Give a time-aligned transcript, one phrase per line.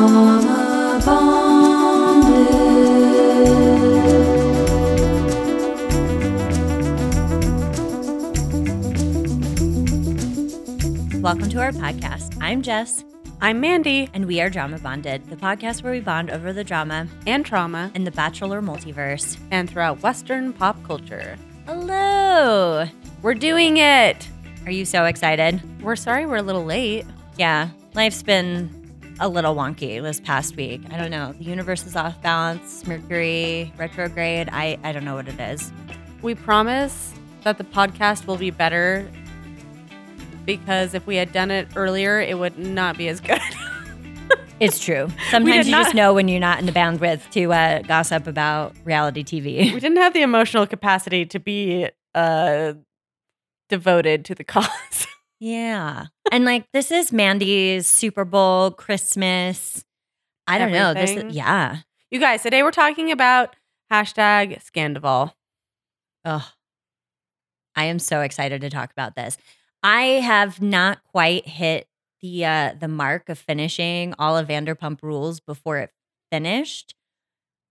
[0.00, 2.40] Drauma Bonded.
[11.22, 12.34] Welcome to our podcast.
[12.40, 13.04] I'm Jess,
[13.42, 17.06] I'm Mandy and we are Drauma Bonded, the podcast where we bond over the drama
[17.26, 19.36] and trauma in the Bachelor multiverse.
[19.50, 21.36] and throughout Western pop culture.
[21.66, 22.86] Hello.
[23.20, 24.26] We're doing it.
[24.64, 25.60] Are you so excited?
[25.82, 27.04] We're sorry we're a little late.
[27.36, 28.79] Yeah, life's been
[29.20, 30.82] a little wonky this past week.
[30.90, 31.32] I don't know.
[31.32, 34.48] The universe is off balance, Mercury retrograde.
[34.50, 35.72] I, I don't know what it is.
[36.22, 37.12] We promise
[37.44, 39.08] that the podcast will be better
[40.46, 43.40] because if we had done it earlier, it would not be as good.
[44.60, 45.08] It's true.
[45.30, 49.24] Sometimes you just know when you're not in the bandwidth to uh, gossip about reality
[49.24, 49.72] TV.
[49.72, 52.74] we didn't have the emotional capacity to be uh,
[53.70, 55.06] devoted to the cause.
[55.40, 56.06] Yeah.
[56.30, 59.84] And like this is Mandy's Super Bowl, Christmas.
[60.46, 60.92] I don't know.
[60.94, 61.78] This is, yeah.
[62.10, 63.56] you guys, today we're talking about
[63.90, 65.32] hashtag Scandoval.
[66.24, 66.48] Oh,
[67.74, 69.38] I am so excited to talk about this.
[69.82, 71.88] I have not quite hit
[72.20, 75.90] the uh the mark of finishing all of Vanderpump Rules before it
[76.30, 76.94] finished,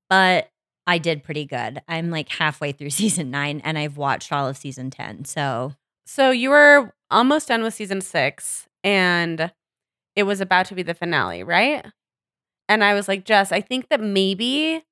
[0.09, 0.49] but
[0.87, 1.83] I did pretty good.
[1.87, 5.25] I'm like halfway through season 9 and I've watched all of season 10.
[5.25, 5.75] So,
[6.11, 9.51] So you were almost done with season six, and
[10.15, 11.85] it was about to be the finale, right?
[12.67, 14.83] And I was like, Jess, I think that maybe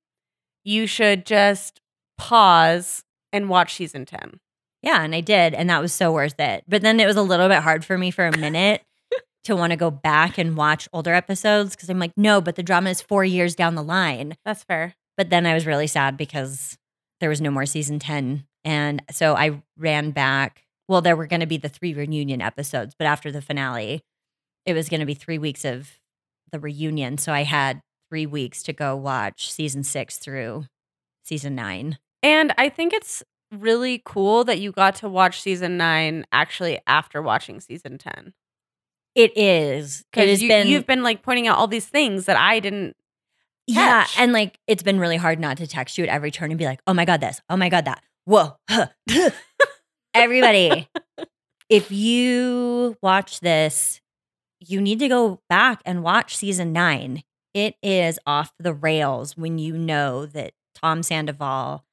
[0.63, 1.81] you should just
[2.19, 4.39] pause and watch season 10.
[4.83, 6.63] yeah, and I did and that was so worth it.
[6.67, 8.83] But then it was a little bit hard for me for a minute
[9.45, 12.63] to want to go back and watch older episodes cuz I'm like, no, but the
[12.63, 14.37] drama is 4 years down the line.
[14.45, 14.93] That's fair.
[15.17, 16.77] But then I was really sad because
[17.19, 18.45] there was no more season 10.
[18.63, 20.66] And so I ran back.
[20.87, 24.03] Well, there were going to be the three reunion episodes, but after the finale,
[24.65, 25.99] it was going to be three weeks of
[26.51, 27.17] the reunion.
[27.17, 30.65] So I had three weeks to go watch season six through
[31.23, 31.97] season nine.
[32.23, 37.21] And I think it's really cool that you got to watch season nine actually after
[37.21, 38.33] watching season 10.
[39.15, 40.05] It is.
[40.11, 40.67] Because you, been.
[40.67, 42.95] you've been like pointing out all these things that I didn't.
[43.65, 44.03] Yeah.
[44.03, 44.19] catch.
[44.19, 46.65] And like, it's been really hard not to text you at every turn and be
[46.65, 47.41] like, oh my God, this.
[47.49, 48.01] Oh my God, that.
[48.25, 48.55] Whoa.
[48.69, 48.87] huh,
[50.13, 50.87] Everybody,
[51.69, 54.01] if you watch this,
[54.59, 57.23] you need to go back and watch season nine.
[57.53, 61.85] It is off the rails when you know that Tom Sandoval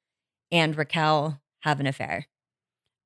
[0.51, 2.27] and Raquel have an affair.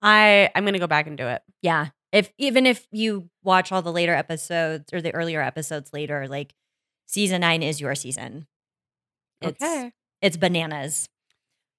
[0.01, 1.41] I I'm gonna go back and do it.
[1.61, 1.87] Yeah.
[2.11, 6.53] If even if you watch all the later episodes or the earlier episodes later, like
[7.05, 8.47] season nine is your season.
[9.41, 9.91] It's, Okay.
[10.21, 11.07] It's bananas.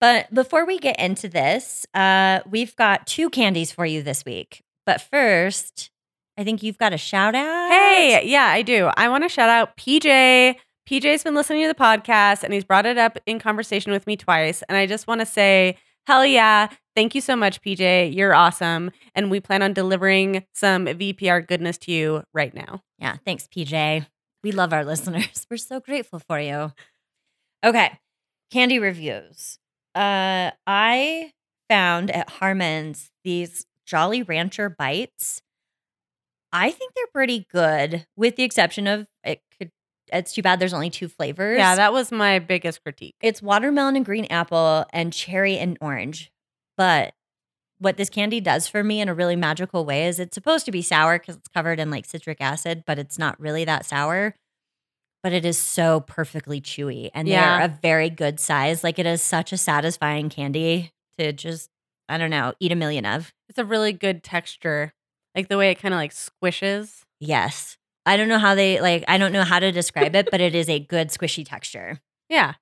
[0.01, 4.63] But before we get into this, uh, we've got two candies for you this week.
[4.87, 5.91] But first,
[6.39, 7.71] I think you've got a shout out.
[7.71, 8.91] Hey, yeah, I do.
[8.97, 10.57] I want to shout out PJ.
[10.89, 14.17] PJ's been listening to the podcast and he's brought it up in conversation with me
[14.17, 14.63] twice.
[14.69, 16.69] And I just want to say, hell yeah.
[16.97, 18.15] Thank you so much, PJ.
[18.15, 18.91] You're awesome.
[19.15, 22.83] And we plan on delivering some VPR goodness to you right now.
[22.99, 24.07] Yeah, thanks, PJ.
[24.43, 25.47] We love our listeners.
[25.51, 26.73] We're so grateful for you.
[27.65, 27.99] Okay,
[28.51, 29.59] candy reviews.
[29.95, 31.33] Uh, I
[31.69, 35.43] found at Harmon's these Jolly Rancher bites.
[36.53, 39.71] I think they're pretty good, with the exception of it could.
[40.13, 41.59] It's too bad there's only two flavors.
[41.59, 43.15] Yeah, that was my biggest critique.
[43.21, 46.33] It's watermelon and green apple and cherry and orange.
[46.77, 47.15] But
[47.79, 50.73] what this candy does for me in a really magical way is it's supposed to
[50.73, 54.35] be sour because it's covered in like citric acid, but it's not really that sour.
[55.23, 57.59] But it is so perfectly chewy and Yeah.
[57.59, 58.83] they're a very good size.
[58.83, 61.69] Like it is such a satisfying candy to just,
[62.09, 63.33] I don't know, eat a million of.
[63.49, 64.93] It's a really good texture.
[65.35, 67.03] Like the way it kind of like squishes.
[67.21, 67.77] Yes.
[68.07, 70.55] I don't know how they like, I don't know how to describe it, but it
[70.55, 71.99] is a good squishy texture.
[72.31, 72.55] Yeah.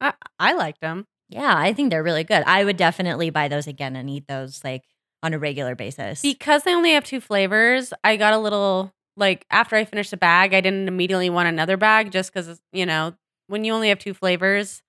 [0.00, 1.06] I, I liked them.
[1.28, 2.42] Yeah, I think they're really good.
[2.44, 4.82] I would definitely buy those again and eat those like
[5.22, 6.22] on a regular basis.
[6.22, 10.16] Because they only have two flavors, I got a little like after I finished the
[10.16, 13.14] bag, I didn't immediately want another bag just because, you know,
[13.48, 14.82] when you only have two flavors,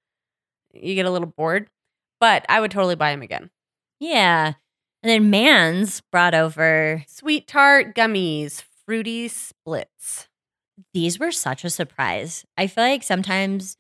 [0.74, 1.68] you get a little bored.
[2.20, 3.50] But I would totally buy them again.
[4.00, 4.54] yeah.
[5.04, 10.28] And then Mans brought over Sweet tart gummies, fruity splits.
[10.94, 12.46] these were such a surprise.
[12.58, 13.78] I feel like sometimes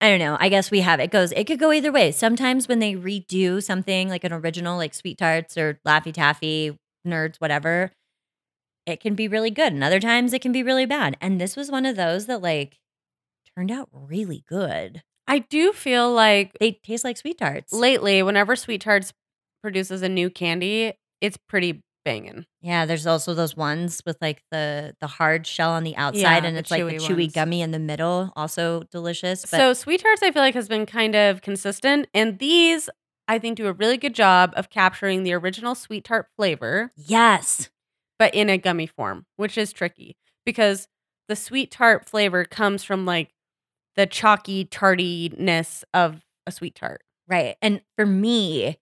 [0.00, 0.36] I don't know.
[0.38, 2.12] I guess we have it goes it could go either way.
[2.12, 7.36] Sometimes when they redo something like an original like Sweet Tarts or Laffy Taffy, Nerds,
[7.36, 7.92] whatever,
[8.86, 9.72] it can be really good.
[9.72, 11.16] And other times it can be really bad.
[11.20, 12.78] And this was one of those that like
[13.56, 15.02] turned out really good.
[15.28, 17.72] I do feel like They taste like Sweet Tarts.
[17.72, 19.12] lately, whenever Sweet Tarts
[19.62, 22.46] produces a new candy, it's pretty banging.
[22.60, 26.44] Yeah, there's also those ones with like the the hard shell on the outside Yeah,
[26.46, 27.32] and the it's like the chewy chewy ones.
[27.32, 29.42] gummy in the middle, also delicious.
[29.42, 32.88] But so Sweet Tarts, I feel like has been kind of consistent, and these
[33.26, 37.68] I think do a really good job of capturing the original sweet tart flavor, yes.
[38.18, 40.88] But in a gummy form, which is tricky because
[41.28, 43.30] the sweet tart flavor comes from like
[43.96, 47.02] the chalky tartiness of a sweet tart.
[47.28, 47.56] Right.
[47.60, 48.78] And for me,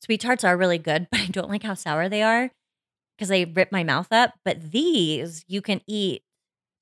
[0.00, 2.50] sweet tarts are really good, but I don't like how sour they are
[3.16, 4.34] because they rip my mouth up.
[4.44, 6.22] But these you can eat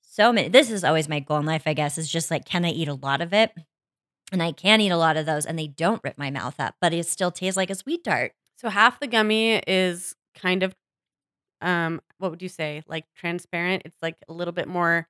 [0.02, 0.48] so many.
[0.48, 2.88] This is always my goal in life, I guess, is just like, can I eat
[2.88, 3.52] a lot of it?
[4.32, 6.76] And I can eat a lot of those and they don't rip my mouth up,
[6.80, 8.32] but it still tastes like a sweet tart.
[8.56, 10.74] So half the gummy is kind of
[11.64, 12.82] um what would you say?
[12.86, 13.82] Like transparent.
[13.84, 15.08] It's like a little bit more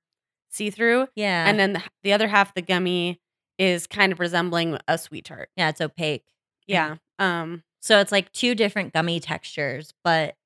[0.50, 1.08] see-through.
[1.16, 1.46] Yeah.
[1.48, 3.20] And then the, the other half the gummy
[3.58, 5.50] is kind of resembling a sweet tart.
[5.56, 6.24] yeah, it's opaque.
[6.66, 6.96] Yeah.
[7.18, 10.36] Um So it's like two different gummy textures, but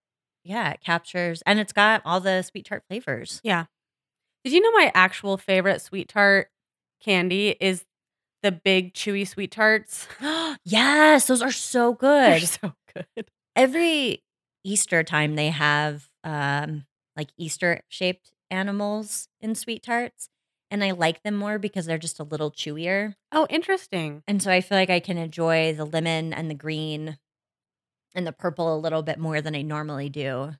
[0.45, 3.41] yeah, it captures and it's got all the sweet tart flavors.
[3.45, 3.67] yeah.
[4.45, 6.49] Did you know my actual favorite sweet tart
[7.03, 7.85] candy is
[8.43, 10.07] the big chewy sweet tarts?
[10.65, 13.31] yes, those are so good They're so good.
[13.57, 14.23] Every
[14.69, 16.85] Easter time they have um
[17.17, 20.29] like Easter shaped animals in sweet tarts
[20.71, 23.15] and I like them more because they're just a little chewier.
[23.33, 24.23] Oh, interesting.
[24.29, 27.17] And so I feel like I can enjoy the lemon and the green
[28.15, 30.53] and the purple a little bit more than I normally do.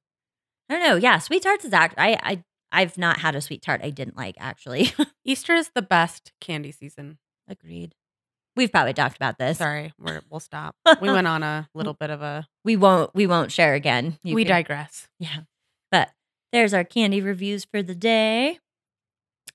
[0.71, 0.97] I don't know.
[0.97, 4.17] Yeah, sweet tarts is act I I I've not had a sweet tart I didn't
[4.17, 4.93] like actually.
[5.25, 7.19] Easter is the best candy season.
[7.47, 7.95] Agreed.
[8.59, 9.59] We've probably talked about this.
[9.59, 10.75] Sorry, we're, we'll stop.
[11.01, 12.49] We went on a little bit of a.
[12.65, 14.19] We won't we won't share again.
[14.25, 15.07] You we can- digress.
[15.21, 15.43] Yeah.
[15.93, 16.11] But
[16.53, 18.59] there's our candy reviews for the day.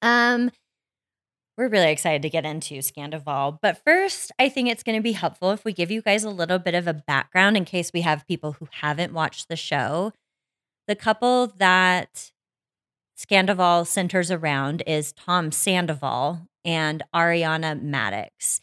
[0.02, 0.52] Um
[1.58, 5.12] we're really excited to get into Scandoval, but first, I think it's going to be
[5.12, 8.02] helpful if we give you guys a little bit of a background in case we
[8.02, 10.14] have people who haven't watched the show.
[10.88, 12.32] The couple that
[13.20, 18.62] Scandoval centers around is Tom Sandoval and Ariana Madix.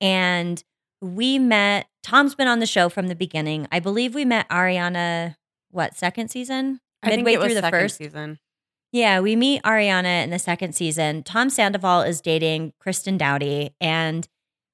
[0.00, 0.62] And
[1.00, 3.66] we met, Tom's been on the show from the beginning.
[3.72, 5.34] I believe we met Ariana,
[5.70, 6.80] what, second season?
[7.02, 8.38] I think Midway it was through the first season.
[8.92, 11.22] yeah, we meet Ariana in the second season.
[11.22, 14.28] Tom Sandoval is dating Kristen Doute, and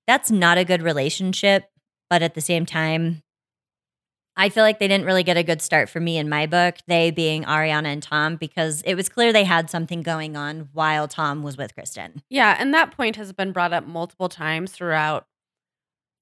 [0.06, 1.64] that's not a good relationship.
[2.08, 3.22] But at the same time,
[4.38, 6.76] I feel like they didn't really get a good start for me in my book,
[6.86, 11.08] they being Ariana and Tom, because it was clear they had something going on while
[11.08, 12.22] Tom was with Kristen.
[12.28, 15.26] Yeah, and that point has been brought up multiple times throughout,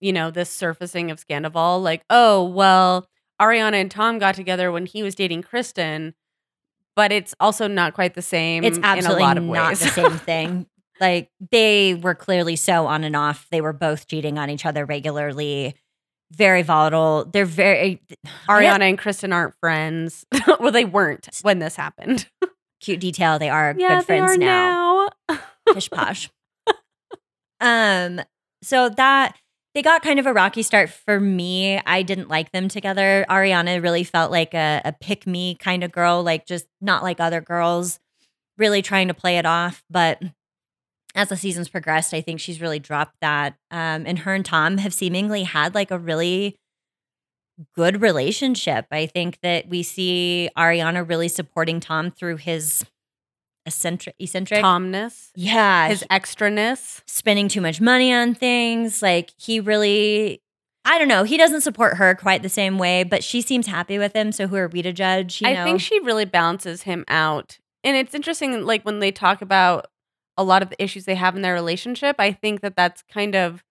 [0.01, 1.83] you know, this surfacing of Scandoval.
[1.83, 3.09] Like, oh, well,
[3.43, 6.15] Ariana and Tom got together when he was dating Kristen,
[6.95, 9.81] but it's also not quite the same It's in absolutely a lot of not ways.
[9.81, 10.67] the same thing.
[11.01, 13.49] like they were clearly so on and off.
[13.51, 15.75] They were both cheating on each other regularly.
[16.33, 17.29] Very volatile.
[17.33, 18.01] They're very
[18.49, 20.25] Ariana and Kristen aren't friends.
[20.59, 22.29] well, they weren't when this happened.
[22.81, 23.39] cute detail.
[23.39, 25.09] They are yeah, good friends they are now.
[25.29, 25.41] now.
[25.73, 26.31] Pish posh.
[27.61, 28.21] um,
[28.63, 29.37] so that
[29.75, 31.81] they got kind of a rocky start for me.
[31.85, 33.27] I didn't like them together.
[33.29, 37.19] Ariana really felt like a, a pick me kind of girl, like just not like
[37.21, 37.99] other girls,
[38.57, 39.83] really trying to play it off.
[39.91, 40.23] But
[41.15, 43.55] as the seasons progressed, I think she's really dropped that.
[43.71, 46.57] Um, and her and Tom have seemingly had like a really
[47.77, 48.87] good relationship.
[48.91, 52.85] I think that we see Ariana really supporting Tom through his
[53.67, 54.61] eccentric, eccentric.
[54.63, 57.03] Tomness, Yeah, his extraness.
[57.07, 59.01] spending too much money on things.
[59.03, 60.43] Like he really,
[60.85, 61.23] I don't know.
[61.23, 64.33] He doesn't support her quite the same way, but she seems happy with him.
[64.33, 65.41] So who are we to judge?
[65.41, 65.65] You I know?
[65.65, 67.59] think she really balances him out.
[67.85, 69.87] And it's interesting, like when they talk about
[70.37, 73.35] a lot of the issues they have in their relationship, I think that that's kind
[73.35, 73.65] of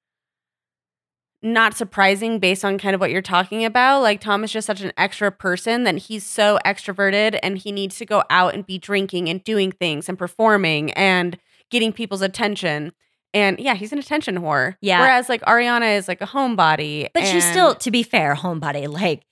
[1.44, 4.02] not surprising based on kind of what you're talking about.
[4.02, 7.98] Like Tom is just such an extra person that he's so extroverted and he needs
[7.98, 11.38] to go out and be drinking and doing things and performing and
[11.70, 12.94] getting people's attention.
[13.34, 14.78] And yeah, he's an attention whore.
[14.80, 15.02] Yeah.
[15.02, 17.10] Whereas like Ariana is like a homebody.
[17.14, 18.88] but she's still, to be fair, homebody.
[18.88, 19.26] Like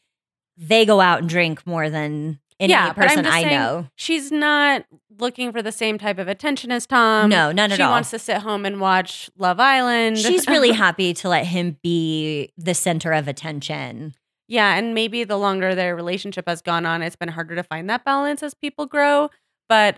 [0.58, 3.88] they go out and drink more than any Yeah, but I'm person I saying, know.
[3.96, 4.86] she's not
[5.20, 7.30] looking for the same type of attention as Tom.
[7.30, 7.88] no, none at all.
[7.88, 10.18] she wants to sit home and watch Love Island.
[10.18, 14.15] She's really happy to let him be the center of attention.
[14.48, 17.89] yeah, and maybe the longer their relationship has gone on, it's been harder to find
[17.89, 19.30] that balance as people grow.
[19.70, 19.96] But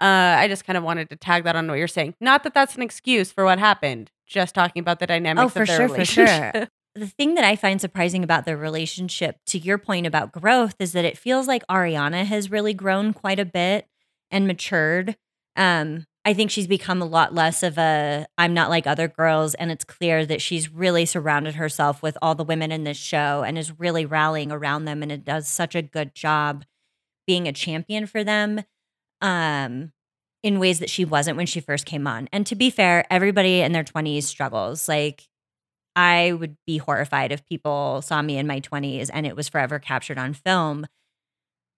[0.00, 0.04] uh,
[0.38, 2.14] I just kind of wanted to tag that on what you're saying.
[2.20, 4.10] Not that that's an excuse for what happened.
[4.26, 6.52] Just talking about the dynamics Oh, for of their sure, for sure.
[6.98, 10.92] The thing that I find surprising about their relationship, to your point about growth, is
[10.92, 13.86] that it feels like Ariana has really grown quite a bit
[14.30, 15.16] and matured.
[15.56, 19.54] Um, I think she's become a lot less of a I'm not like other girls
[19.54, 23.44] and it's clear that she's really surrounded herself with all the women in this show
[23.46, 26.64] and is really rallying around them and it does such a good job
[27.28, 28.62] being a champion for them
[29.20, 29.92] um
[30.42, 32.28] in ways that she wasn't when she first came on.
[32.32, 34.88] And to be fair, everybody in their 20s struggles.
[34.88, 35.24] Like
[35.96, 39.78] I would be horrified if people saw me in my 20s and it was forever
[39.78, 40.86] captured on film.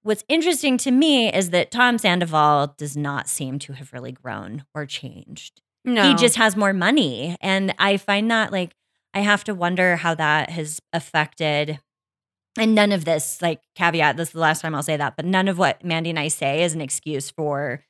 [0.03, 4.65] What's interesting to me is that Tom Sandoval does not seem to have really grown
[4.75, 5.63] or changed.
[5.85, 6.03] No.
[6.03, 7.37] He just has more money.
[7.41, 8.75] And I find that like,
[9.15, 11.79] I have to wonder how that has affected.
[12.59, 15.25] And none of this, like, caveat, this is the last time I'll say that, but
[15.25, 17.85] none of what Mandy and I say is an excuse for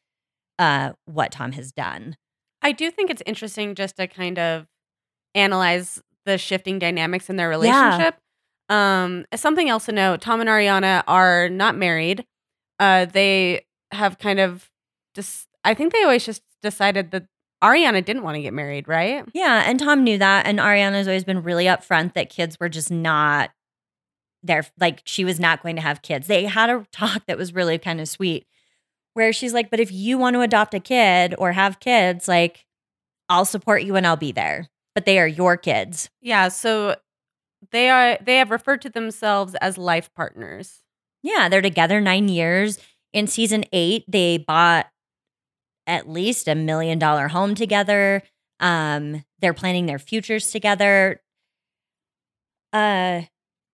[0.58, 2.16] uh, what Tom has done.
[2.60, 4.66] I do think it's interesting just to kind of
[5.34, 8.16] analyze the shifting dynamics in their relationship.
[8.68, 12.24] Um, something else to note: Tom and Ariana are not married.
[12.78, 14.70] Uh, they have kind of
[15.14, 15.48] just.
[15.64, 17.26] I think they always just decided that
[17.64, 19.24] Ariana didn't want to get married, right?
[19.32, 22.90] Yeah, and Tom knew that, and Ariana's always been really upfront that kids were just
[22.90, 23.50] not
[24.42, 24.66] there.
[24.78, 26.26] Like she was not going to have kids.
[26.26, 28.46] They had a talk that was really kind of sweet,
[29.14, 32.66] where she's like, "But if you want to adopt a kid or have kids, like
[33.30, 34.68] I'll support you and I'll be there.
[34.94, 36.48] But they are your kids." Yeah.
[36.48, 36.96] So
[37.70, 38.18] they are.
[38.20, 40.82] They have referred to themselves as life partners.
[41.22, 42.78] Yeah, they're together nine years.
[43.12, 44.86] In season eight, they bought
[45.86, 48.22] at least a million dollar home together.
[48.60, 51.20] Um, they're planning their futures together.
[52.72, 53.22] Uh,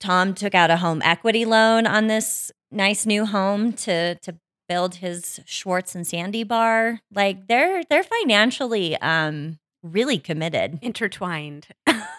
[0.01, 4.37] Tom took out a home equity loan on this nice new home to to
[4.69, 7.01] build his Schwartz and Sandy bar.
[7.13, 11.69] Like they're they're financially um really committed Intertwined.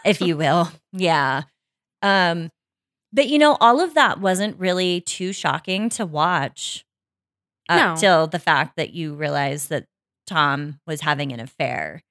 [0.06, 0.72] if you will.
[0.94, 1.42] Yeah.
[2.02, 2.50] Um,
[3.12, 6.86] but you know, all of that wasn't really too shocking to watch
[7.70, 7.92] No.
[7.92, 9.86] until the fact that you realized that
[10.28, 12.02] Tom was having an affair,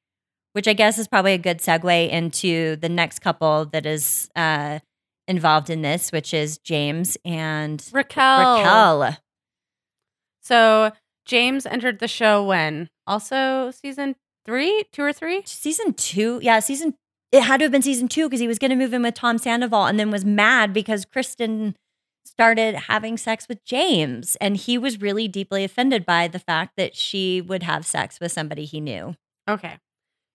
[0.53, 4.81] which I guess is probably a good segue into the next couple that is uh,
[5.29, 8.59] involved in this, which is James and Raquel.
[8.59, 9.17] Raquel.
[10.43, 10.93] So
[11.25, 12.89] James entered the show when?
[13.07, 15.43] Also season three, two or three?
[15.47, 16.95] Season two, yeah, season.
[17.33, 19.15] It had to have been season two because he was going to move in with
[19.15, 21.77] Tom Sandoval, and then was mad because Kristen
[22.25, 26.95] started having sex with James, and he was really deeply offended by the fact that
[26.97, 29.15] she would have sex with somebody he knew.
[29.49, 29.79] Okay.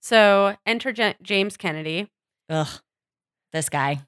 [0.01, 2.09] So enter Ja- James Kennedy.
[2.49, 2.67] Ugh,
[3.53, 4.01] this guy.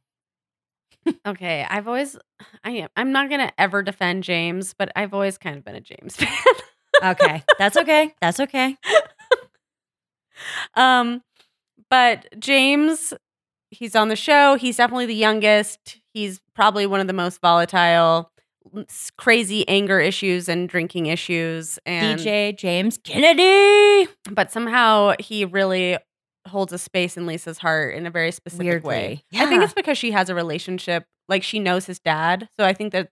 [1.25, 2.15] Okay, I've always
[2.63, 5.81] I am I'm not gonna ever defend James, but I've always kind of been a
[5.81, 6.31] James fan.
[7.03, 8.13] Okay, that's okay.
[8.22, 8.77] That's okay.
[10.75, 11.21] um,
[11.89, 13.13] but James,
[13.69, 14.55] he's on the show.
[14.55, 16.00] He's definitely the youngest.
[16.13, 18.31] He's probably one of the most volatile,
[19.17, 21.79] crazy anger issues and drinking issues.
[21.86, 24.10] And DJ James Kennedy.
[24.31, 25.98] but somehow he really
[26.48, 29.24] holds a space in Lisa's heart in a very specific way.
[29.31, 29.45] Weirdly.
[29.45, 32.50] I think it's because she has a relationship, like she knows his dad.
[32.60, 33.10] So I think that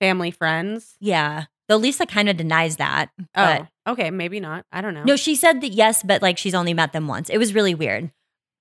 [0.00, 0.96] family friends.
[1.00, 3.10] Yeah, though Lisa kind of denies that.
[3.34, 4.66] But oh, okay, maybe not.
[4.72, 5.04] I don't know.
[5.04, 7.30] no, she said that yes, but like she's only met them once.
[7.30, 8.10] It was really weird.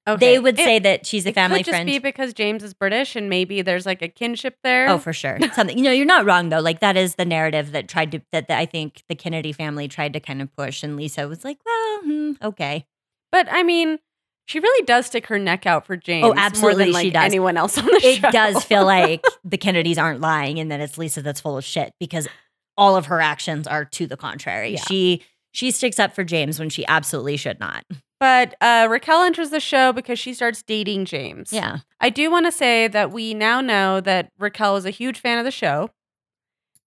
[0.07, 0.19] okay.
[0.33, 1.85] They would It- say that she's a it family could just friend.
[1.87, 4.89] be because James is British and maybe there's like a kinship there.
[4.89, 5.37] Oh, for sure.
[5.53, 5.77] Something.
[5.77, 6.59] You know, you're not wrong though.
[6.61, 9.87] Like that is the narrative that tried to that, that I think the Kennedy family
[9.87, 12.85] tried to kind of push, and Lisa was like, "Well, hmm, okay."
[13.31, 13.99] But I mean,
[14.47, 16.25] she really does stick her neck out for James.
[16.27, 17.23] Oh, absolutely, than, like, she does.
[17.25, 18.31] Anyone else on the It show?
[18.31, 21.93] does feel like the Kennedys aren't lying, and that it's Lisa that's full of shit
[21.99, 22.27] because
[22.77, 24.73] all of her actions are to the contrary.
[24.73, 24.83] Yeah.
[24.87, 27.83] She she sticks up for James when she absolutely should not.
[28.19, 31.51] But uh, Raquel enters the show because she starts dating James.
[31.51, 31.79] Yeah.
[31.99, 35.39] I do want to say that we now know that Raquel is a huge fan
[35.39, 35.89] of the show.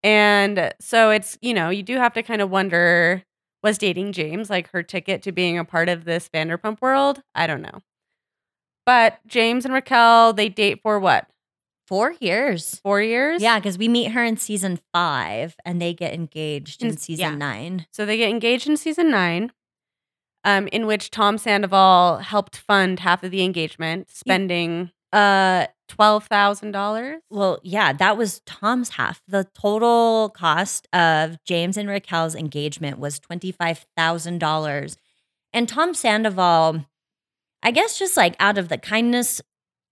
[0.03, 3.25] And so it's, you know, you do have to kind of wonder
[3.65, 7.23] was dating James like her ticket to being a part of this Vanderpump world?
[7.35, 7.81] I don't know.
[8.87, 11.27] But James and Raquel, they date for what?
[11.87, 12.81] Four years.
[12.83, 13.43] Four years?
[13.43, 17.21] Yeah, because we meet her in season five and they get engaged in In- season
[17.33, 17.35] yeah.
[17.35, 17.87] nine.
[17.91, 19.53] So they get engaged in season nine,
[20.45, 26.71] um, in which Tom Sandoval helped fund half of the engagement, spending Uh twelve thousand
[26.73, 27.21] dollars.
[27.29, 29.21] Well, yeah, that was Tom's half.
[29.29, 34.97] The total cost of James and Raquel's engagement was $25,000.
[35.53, 36.87] And Tom Sandoval,
[37.63, 39.41] I guess just like out of the kindness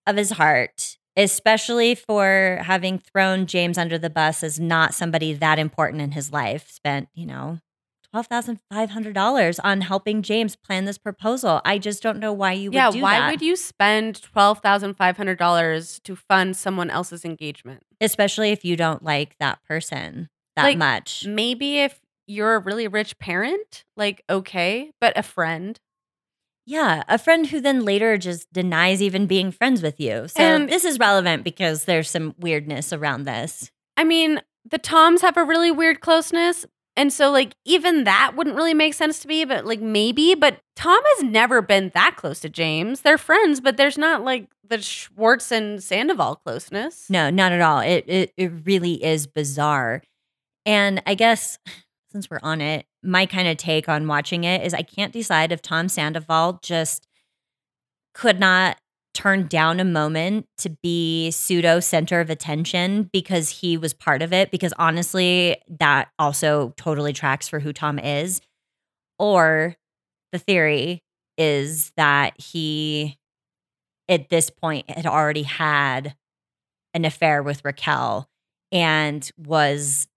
[0.07, 5.59] of his heart, especially for having thrown James under the bus as not somebody that
[5.59, 7.59] important in his life, spent, you know,
[8.15, 11.61] $12,500 on helping James plan this proposal.
[11.65, 13.31] I just don't know why you would Yeah, do why that.
[13.31, 17.83] would you spend twelve thousand five hundred dollars to fund someone else's engagement?
[18.01, 21.25] especially if you don't like that person that Like, much.
[21.27, 25.79] Maybe if you're a really rich parent, like okay, but a friend.
[26.73, 30.27] Yeah, a friend who then later just denies even being friends with you.
[30.29, 33.71] So And- this is relevant because there's some weirdness around this.
[33.99, 36.65] I mean, the Toms have a really weird closeness.
[36.97, 40.35] And so, like, even that wouldn't really make sense to me, but like, maybe.
[40.35, 43.03] But Tom has never been that close to James.
[43.03, 47.11] They're friends, but there's not like the Schwartz and Sandoval closeness.
[47.11, 47.81] No, not at all.
[47.81, 50.03] It it it really is bizarre.
[50.65, 51.59] And I guess
[52.13, 55.51] since we're on it, my kind of take on watching it is I can't decide
[55.51, 57.09] if Tom Sandoval just
[58.15, 58.77] could not
[59.15, 64.33] turn down a moment to be pseudo center of attention because he was part of
[64.33, 68.41] it because honestly that also totally tracks for who Tom is.
[69.19, 69.77] Or
[70.33, 71.03] the theory
[71.37, 73.19] is that he
[74.09, 76.15] at this point had already had
[76.95, 78.29] an affair with Raquel
[78.71, 80.09] and was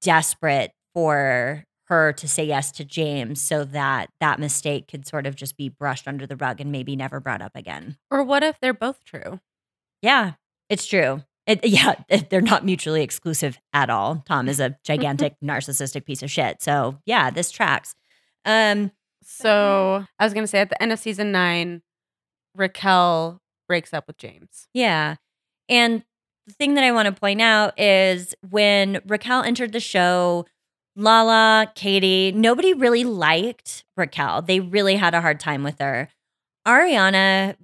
[0.00, 5.36] desperate for her to say yes to James so that that mistake could sort of
[5.36, 7.96] just be brushed under the rug and maybe never brought up again.
[8.10, 9.38] Or what if they're both true?
[10.02, 10.32] Yeah,
[10.68, 11.22] it's true.
[11.46, 11.94] It, yeah,
[12.30, 14.24] they're not mutually exclusive at all.
[14.26, 16.60] Tom is a gigantic narcissistic piece of shit.
[16.60, 17.94] So, yeah, this tracks.
[18.44, 18.90] Um
[19.22, 21.82] So I was going to say at the end of season nine,
[22.56, 24.66] Raquel breaks up with James.
[24.74, 25.14] Yeah.
[25.68, 26.02] And
[26.48, 30.44] the thing that I want to point out is when Raquel entered the show,
[30.98, 34.42] Lala, Katie, nobody really liked Raquel.
[34.42, 36.08] They really had a hard time with her.
[36.66, 37.54] Ariana,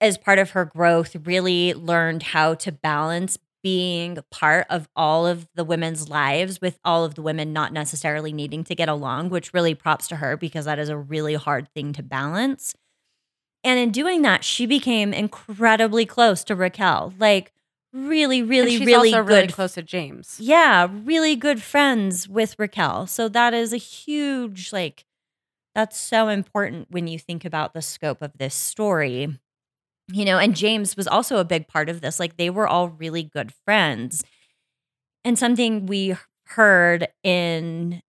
[0.00, 5.48] as part of her growth, really learned how to balance being part of all of
[5.56, 9.52] the women's lives with all of the women not necessarily needing to get along, which
[9.52, 12.76] really props to her because that is a really hard thing to balance.
[13.64, 17.12] And in doing that, she became incredibly close to Raquel.
[17.18, 17.52] Like
[17.92, 19.34] really, really, really also good.
[19.34, 20.36] really close to James.
[20.40, 23.06] Yeah, really good friends with Raquel.
[23.06, 25.04] So that is a huge like
[25.74, 29.38] that's so important when you think about the scope of this story.
[30.12, 32.20] You know, and James was also a big part of this.
[32.20, 34.22] Like they were all really good friends.
[35.24, 36.16] And something we
[36.48, 38.02] heard in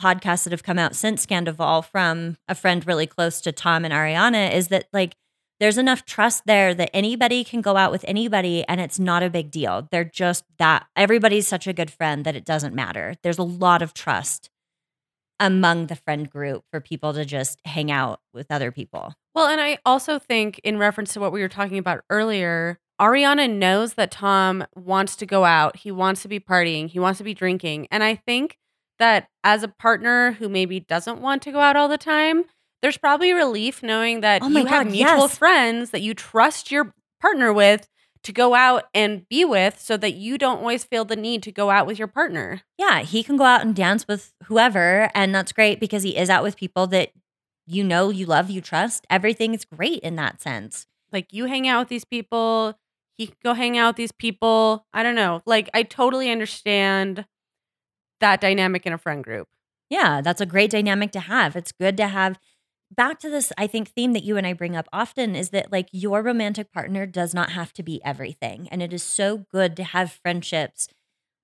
[0.00, 3.92] podcasts that have come out since Scandoval from a friend really close to Tom and
[3.92, 5.16] Ariana is that like
[5.62, 9.30] there's enough trust there that anybody can go out with anybody and it's not a
[9.30, 9.86] big deal.
[9.92, 13.14] They're just that everybody's such a good friend that it doesn't matter.
[13.22, 14.50] There's a lot of trust
[15.38, 19.14] among the friend group for people to just hang out with other people.
[19.36, 23.48] Well, and I also think, in reference to what we were talking about earlier, Ariana
[23.48, 25.76] knows that Tom wants to go out.
[25.76, 26.88] He wants to be partying.
[26.88, 27.86] He wants to be drinking.
[27.92, 28.58] And I think
[28.98, 32.46] that as a partner who maybe doesn't want to go out all the time,
[32.82, 35.38] there's probably relief knowing that Oh you have mutual yes.
[35.38, 37.88] friends that you trust your partner with
[38.24, 41.52] to go out and be with so that you don't always feel the need to
[41.52, 42.62] go out with your partner.
[42.78, 46.30] Yeah, he can go out and dance with whoever and that's great because he is
[46.30, 47.12] out with people that
[47.66, 49.06] you know, you love, you trust.
[49.08, 50.86] Everything is great in that sense.
[51.12, 52.78] Like you hang out with these people,
[53.16, 54.84] he can go hang out with these people.
[54.92, 55.42] I don't know.
[55.46, 57.24] Like I totally understand
[58.20, 59.48] that dynamic in a friend group.
[59.90, 61.54] Yeah, that's a great dynamic to have.
[61.54, 62.38] It's good to have
[62.94, 65.72] back to this I think theme that you and I bring up often is that
[65.72, 69.76] like your romantic partner does not have to be everything and it is so good
[69.76, 70.88] to have friendships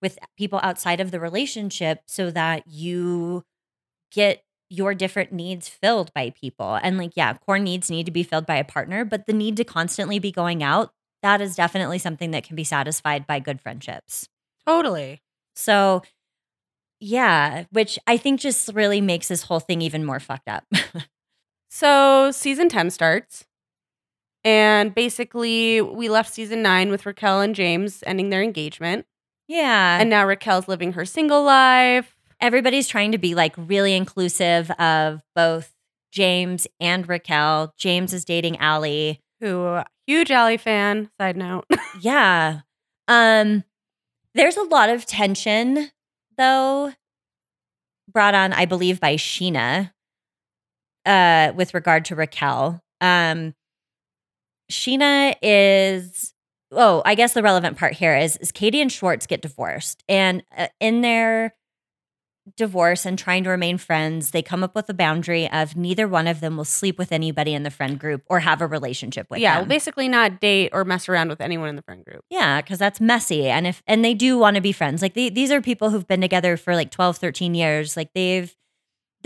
[0.03, 3.45] with people outside of the relationship so that you
[4.13, 6.79] get your different needs filled by people.
[6.83, 9.57] And like yeah, core needs need to be filled by a partner, but the need
[9.57, 13.61] to constantly be going out, that is definitely something that can be satisfied by good
[13.61, 14.29] friendships.
[14.67, 15.21] Totally.
[15.57, 16.03] So,
[17.01, 20.65] yeah, which I think just really makes this whole thing even more fucked up.
[21.69, 23.45] So season 10 starts.
[24.45, 29.07] And basically, we left season nine with Raquel and James ending their engagement.
[29.49, 29.99] yeah.
[30.01, 32.15] And now Raquel's living her single life.
[32.41, 35.75] everybody's trying to be like really inclusive of both
[36.13, 37.75] James and Raquel.
[37.77, 39.15] James is dating Ally.
[39.41, 41.65] Who, huge Ally fan, side note.
[42.01, 42.61] Yeah.
[43.09, 43.65] Um
[44.35, 45.91] there's a lot of tension
[46.37, 46.93] though
[48.13, 49.91] brought on I believe by Scheana
[51.09, 52.81] uh with regard to Raquel.
[53.01, 53.55] Um
[54.71, 56.35] Scheana is
[56.71, 60.43] oh, I guess the relevant part here is is Katie and Schwartz get divorced and
[60.57, 61.55] uh, in their
[62.57, 66.27] divorce and trying to remain friends, they come up with a boundary of neither one
[66.27, 69.41] of them will sleep with anybody in the friend group or have a relationship with
[69.41, 69.63] yeah, them.
[69.63, 72.25] well, basically not date or mess around with anyone in the friend group.
[72.31, 73.49] Yeah, because that's messy.
[73.49, 75.03] And if and they do want to be friends.
[75.03, 77.97] Like they, these are people who've been together for like 12, 13 years.
[77.97, 78.55] Like they've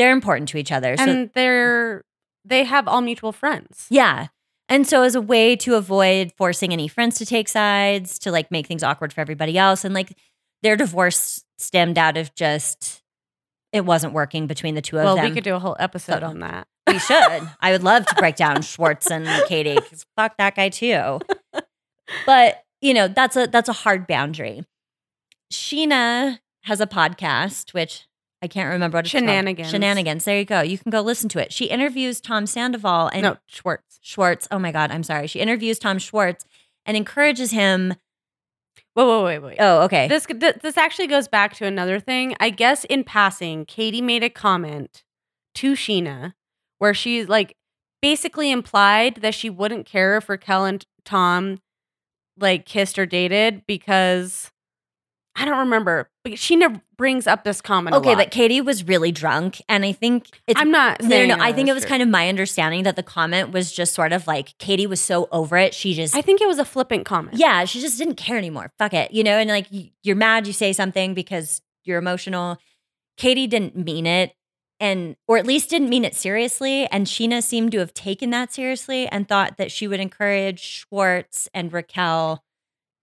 [0.02, 0.96] they're important to each other.
[0.96, 2.02] So And they're
[2.44, 3.86] they have all mutual friends.
[3.88, 4.26] yeah.
[4.68, 8.50] And so as a way to avoid forcing any friends to take sides, to like
[8.50, 9.84] make things awkward for everybody else.
[9.84, 10.16] And like
[10.62, 13.02] their divorce stemmed out of just
[13.72, 15.24] it wasn't working between the two of well, them.
[15.26, 16.66] we could do a whole episode So- on that.
[16.88, 17.48] We should.
[17.60, 21.20] I would love to break down Schwartz and Katie because fuck that guy too.
[22.26, 24.64] But you know that's a that's a hard boundary.
[25.52, 28.06] Scheana has a podcast, which
[28.42, 29.24] I can't remember what it's called.
[29.24, 29.70] Scheananigans.
[29.70, 30.24] Scheananigans.
[30.24, 30.60] There you go.
[30.62, 31.52] You can go listen to it.
[31.52, 34.00] She interviews Tom Sandoval and no, Schwartz.
[34.02, 34.48] Schwartz.
[34.50, 35.28] Oh my god, I'm sorry.
[35.28, 36.44] She interviews Tom Schwartz
[36.84, 37.94] and encourages him.
[38.94, 39.56] Whoa, whoa, wait, wait.
[39.60, 40.08] Oh, okay.
[40.08, 40.26] This
[40.60, 42.36] this actually goes back to another thing.
[42.40, 45.04] I guess in passing, Katie made a comment
[45.54, 46.34] to Scheana
[46.78, 47.56] where she like
[48.02, 51.60] basically implied that she wouldn't care if Raquel and Tom
[52.38, 54.51] like kissed or dated because
[55.34, 56.10] I don't remember.
[56.24, 57.94] But Scheana brings up this comment.
[57.94, 61.02] a okay, but Katie was really drunk, and I think it's I'm not.
[61.02, 61.42] No, no, no.
[61.42, 61.88] I think it was true.
[61.90, 65.28] kind of my understanding that the comment was just sort of like Katie was so
[65.32, 65.74] over it.
[65.74, 67.38] She just, I think it was a flippant comment.
[67.38, 68.72] yeah, she just didn't care anymore.
[68.78, 69.12] Fuck it.
[69.12, 72.58] You know, and like y- you're mad, you say something because you're emotional.
[73.16, 74.32] Katie didn't mean it.
[74.80, 76.86] And, or at least didn't mean it seriously.
[76.86, 81.48] And Scheana seemed to have taken that seriously and thought that she would encourage Schwartz
[81.54, 82.42] and Raquel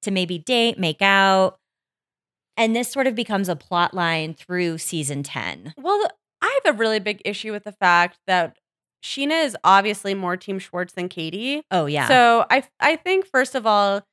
[0.02, 1.58] to maybe date, make out.
[2.60, 5.74] And this sort of becomes a plot line through season 10.
[5.78, 6.08] Well,
[6.42, 8.58] I have a really big issue with the fact that
[9.04, 11.64] Scheana is obviously more Team Schwartz than Katie.
[11.72, 12.08] Oh, yeah.
[12.08, 14.04] So I I think first of all,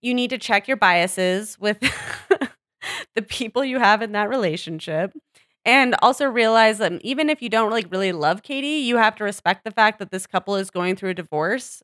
[0.00, 1.78] you need to check your biases with
[3.14, 5.12] the people you have in that relationship.
[5.64, 9.24] And also realize that even if you don't like really love Katie, you have to
[9.24, 11.82] respect the fact that this couple is going through a divorce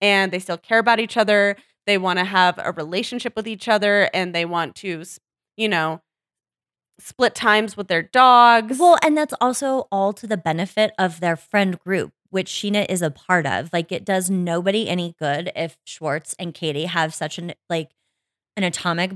[0.00, 1.56] and they still care about each other.
[1.86, 5.02] They want to have a relationship with each other and they want to,
[5.56, 6.00] you know,
[6.98, 8.78] split times with their dogs.
[8.78, 13.02] Well, and that's also all to the benefit of their friend group, which Scheana is
[13.02, 13.70] a part of.
[13.72, 17.90] Like it does nobody any good if Schwartz and Katie have such an like
[18.56, 19.12] an atomic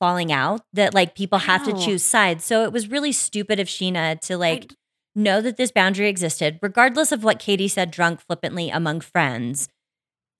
[0.00, 2.44] falling out that like people have to choose sides.
[2.44, 4.74] So it was really stupid of Scheana to like I-
[5.16, 9.68] know that this boundary existed, regardless of what Katie said drunk flippantly among friends.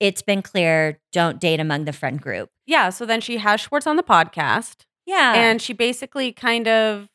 [0.01, 2.49] It's been clear don't date among the friend group.
[2.65, 2.89] yeah.
[2.89, 4.85] So then she has Schwartz on the podcast.
[5.05, 5.33] Yeah.
[5.35, 7.07] and she basically kind of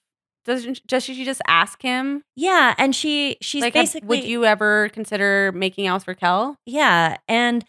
[0.45, 2.75] doesn't does she just ask him yeah.
[2.79, 6.57] And she she's like basically would you ever consider making out with Raquel?
[6.67, 7.65] Yeah, and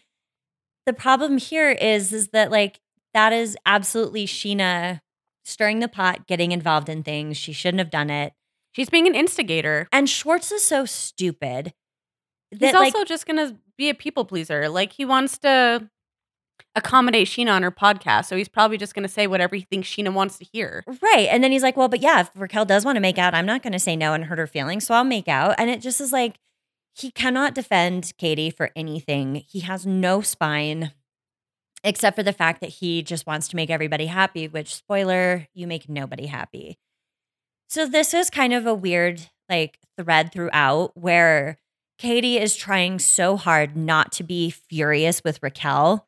[0.86, 2.80] the problem here is is that like
[3.14, 5.00] that is absolutely Scheana
[5.44, 8.32] stirring the pot, getting involved in things she shouldn't have done it.
[8.72, 9.86] She's being an instigator.
[9.92, 11.74] And Schwartz is so stupid
[12.58, 14.68] He's also like just gonna be a people pleaser.
[14.68, 15.88] Like he wants to
[16.74, 20.12] accommodate Scheana on her podcast, so he's probably just gonna say whatever he thinks Scheana
[20.12, 20.84] wants to hear.
[21.02, 23.34] right, and then he's like, "Well, but yeah, if Raquel does want to make out,
[23.34, 25.70] I'm not going to say no and hurt her feelings, so I'll make out." And
[25.70, 26.38] it just is like
[26.94, 29.44] he cannot defend Katie for anything.
[29.48, 30.92] He has no spine.
[31.84, 35.66] Except for the fact that he just wants to make everybody happy, which spoiler, you
[35.66, 36.78] make nobody happy.
[37.68, 41.58] So this is kind of a weird like thread throughout where
[41.98, 46.06] Katie is trying so hard not to be furious with Raquel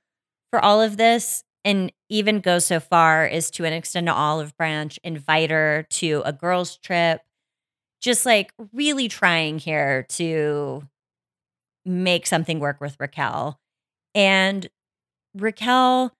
[0.54, 4.56] for all of this and even go so far as to an extend to Olive
[4.56, 7.22] Branch invite her to a girls trip.
[8.00, 10.84] Just like really trying here to
[11.84, 13.58] make something work with Raquel.
[14.14, 14.68] And
[15.36, 16.12] Raquel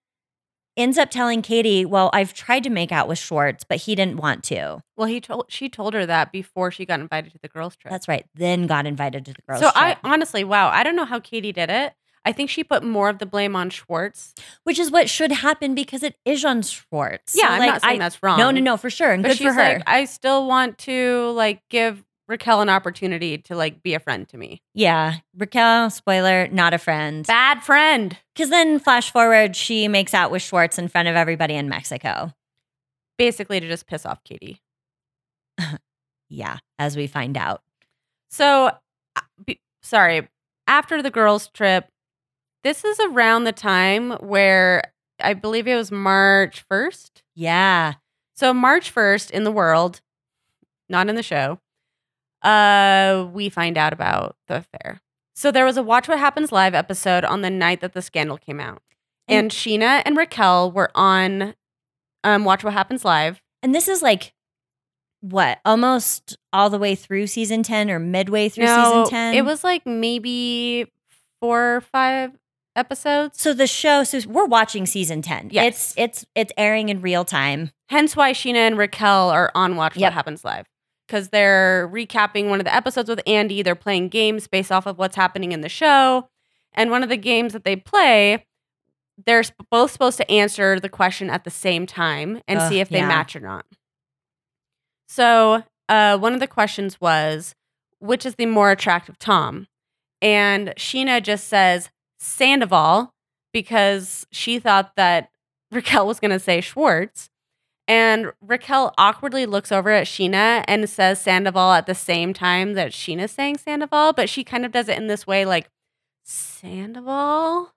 [0.77, 4.16] ends up telling Katie, "Well, I've tried to make out with Schwartz, but he didn't
[4.16, 7.47] want to." Well, he told she told her that before she got invited to the
[7.47, 7.92] girls' trip.
[7.92, 8.27] That's right.
[8.35, 11.20] Then got invited to the girls' so trip, I honestly, wow, I don't know how
[11.20, 11.94] Katie did it.
[12.25, 14.35] I think she put more of the blame on Schwartz.
[14.65, 17.35] which is what should happen because it is on Schwartz.
[17.37, 18.39] Yeah, So, I'm like, not saying I- that's wrong.
[18.39, 19.75] No, no, no, for sure, and But good she's for her.
[19.75, 24.27] like, I still want to like give Raquel an opportunity to like be a friend
[24.31, 24.63] to me.
[24.73, 27.27] yeah, Raquel, spoiler, not a friend.
[27.27, 28.17] Bad friend.
[28.35, 32.33] Because then, flash forward, she makes out with Schwartz in front of everybody in Mexico.
[33.19, 34.63] Basically to just piss off Katie.
[36.31, 37.63] Yeah, as we find out.
[38.31, 38.71] So,
[39.15, 40.29] uh, be, sorry,
[40.67, 41.87] after the girls' trip,
[42.64, 44.83] this is around the time where
[45.22, 47.22] I believe it was March 1st.
[47.37, 47.94] Yeah,
[48.35, 50.00] So, March 1st in the world,
[50.88, 51.61] not in the show,
[52.42, 55.00] uh, we find out about the affair.
[55.35, 58.38] So, there was a Watch What Happens Live episode on the night that the scandal
[58.38, 58.83] came out.
[59.29, 61.55] And- And Scheana and Raquel were on
[62.24, 63.40] um, Watch What Happens Live.
[63.62, 64.33] and this is like
[65.20, 69.35] what almost all the way through season ten or midway through season ten.
[69.35, 70.92] It was like maybe
[71.40, 72.33] four or five
[72.77, 73.41] episodes.
[73.41, 74.05] so the show.
[74.05, 75.49] So we're watching season ten.
[75.53, 75.67] Yes.
[75.67, 77.71] It's it's it's airing in real time.
[77.89, 80.07] Hence why Scheana and Raquel are on Watch Yep.
[80.07, 80.67] What Happens Live.
[81.07, 83.63] Because they're recapping one of the episodes with Andy.
[83.63, 86.29] They're playing games based off of what's happening in the show.
[86.73, 88.47] And one of the games that they play,
[89.25, 92.81] they're sp- both supposed to answer the question at the same time and Ugh, see
[92.81, 93.09] if they yeah.
[93.09, 93.67] match or not.
[95.07, 97.55] So uh, one of the questions was,
[97.99, 99.69] which is the more attractive Tom?
[100.23, 101.91] And Scheana just says
[102.25, 103.13] Sandoval
[103.53, 105.31] because she thought that
[105.71, 107.31] Raquel was going to say Schwartz.
[107.87, 112.93] And Raquel awkwardly looks over at Scheana and says Sandoval at the same time that
[112.93, 115.69] Scheana's saying Sandoval, but she kind of does it in this way like
[116.23, 117.73] Sandoval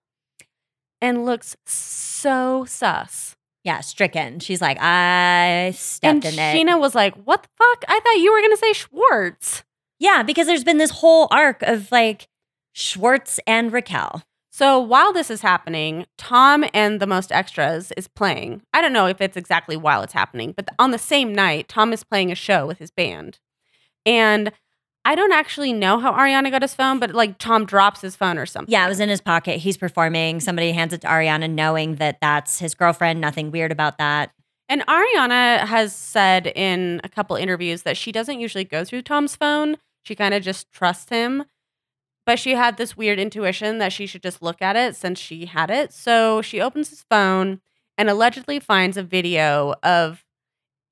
[1.01, 3.35] and looks so sus.
[3.65, 4.39] Yeah, stricken.
[4.39, 6.55] She's like, I stepped And in it.
[6.55, 7.83] Scheana was like, What the fuck?
[7.89, 9.63] I thought you were going to say Schwartz.
[9.99, 12.29] yeah, because there's been this whole arc of like
[12.71, 14.23] Schwartz and Raquel.
[14.57, 18.63] So while this is happening, Tom and the most extras is playing.
[18.73, 21.93] I don't know if it's exactly while it's happening, but on the same night, Tom
[21.93, 23.37] is playing a show with his band.
[24.03, 24.51] And
[25.05, 28.39] I don't actually know how Ariana got his phone, but like Tom drops his phone
[28.39, 28.71] or something.
[28.71, 29.59] Yeah, it was in his pocket.
[29.59, 30.39] He's performing.
[30.39, 33.21] Somebody hands it to Ariana, knowing that that's his girlfriend.
[33.21, 34.31] Nothing weird about that.
[34.67, 39.35] And Ariana has said in a couple interviews that she doesn't usually go through Tom's
[39.35, 39.77] phone.
[40.01, 41.43] She kind of just trusts him.
[42.27, 45.45] But she had this weird intuition that she should just look at it since she
[45.45, 45.93] had it.
[45.93, 47.61] So she opens his phone
[47.97, 50.25] and allegedly finds a video of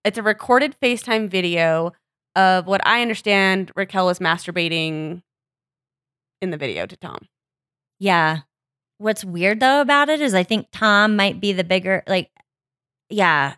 [0.05, 1.91] it's a recorded FaceTime video
[2.37, 5.23] of what I understand Raquel is masturbating
[6.41, 7.27] in the video to Tom.
[7.99, 8.39] Yeah.
[8.97, 12.31] What's weird though about it is I think Tom might be the bigger, like,
[13.09, 13.55] yeah.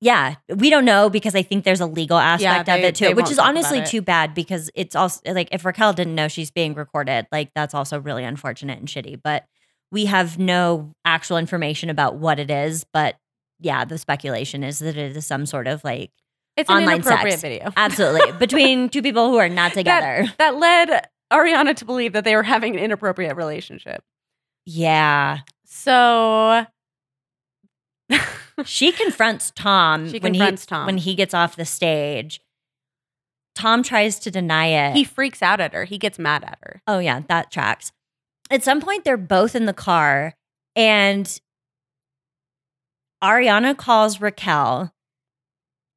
[0.00, 0.34] Yeah.
[0.54, 3.30] We don't know because I think there's a legal aspect they- of it too, which
[3.30, 7.26] is honestly too bad because it's also like if Raquel didn't know she's being recorded,
[7.32, 9.18] like that's also really unfortunate and shitty.
[9.22, 9.44] But
[9.90, 12.84] we have no actual information about what it is.
[12.92, 13.16] But
[13.60, 16.10] yeah, the speculation is that it is some sort of like,
[16.58, 17.42] It's an Online inappropriate sex.
[17.42, 17.72] video.
[17.76, 20.26] absolutely, between two people who are not together.
[20.38, 24.02] That led Ariana to believe that they were having an inappropriate relationship.
[24.66, 25.38] yeah.
[25.64, 26.66] So
[28.64, 30.86] she confronts Tom She when confronts he Tom.
[30.86, 32.40] when he gets off the stage.
[33.54, 34.94] Tom tries to deny it.
[34.96, 35.84] he freaks out at her.
[35.84, 36.82] He gets mad at her.
[36.86, 37.92] oh yeah, that tracks.
[38.50, 40.34] At some point, they're both in the car,
[40.76, 41.40] and
[43.24, 44.92] Ariana calls Raquel,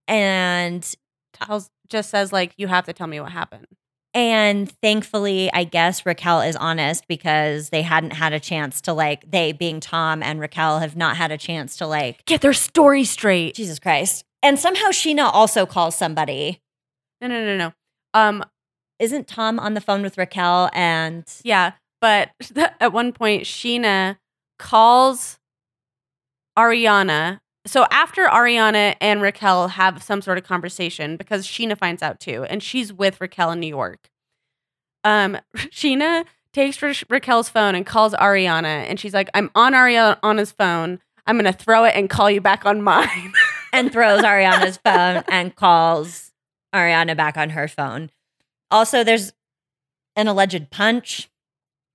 [0.07, 0.95] and
[1.33, 3.67] Tells just says like you have to tell me what happened.
[4.13, 9.29] And thankfully, I guess Raquel is honest because they hadn't had a chance to like
[9.29, 13.03] they being Tom and Raquel have not had a chance to like Get their story
[13.03, 13.55] straight.
[13.55, 14.25] Jesus Christ.
[14.41, 16.61] And somehow Scheana also calls somebody.
[17.21, 17.73] No, no, no, no.
[18.13, 18.43] Um,
[18.97, 22.31] Isn't Tom on the phone with Raquel and yeah, but
[22.79, 24.17] at one point Scheana
[24.57, 25.37] calls
[26.57, 27.39] Ariana.
[27.69, 32.43] So after Ariana and Raquel have some sort of conversation, because Scheana finds out too,
[32.45, 34.09] and she's with Raquel in New York.
[35.03, 40.51] Um, Scheana takes Ra- Raquel's phone and calls Ariana, and she's like, "I'm on Ariana's
[40.51, 40.99] phone.
[41.27, 43.33] I'm gonna throw it and call you back on mine."
[43.71, 46.31] and throws Ariana's phone and calls
[46.73, 48.09] Ariana back on her phone.
[48.71, 49.31] Also, there's
[50.15, 51.29] an alleged punch.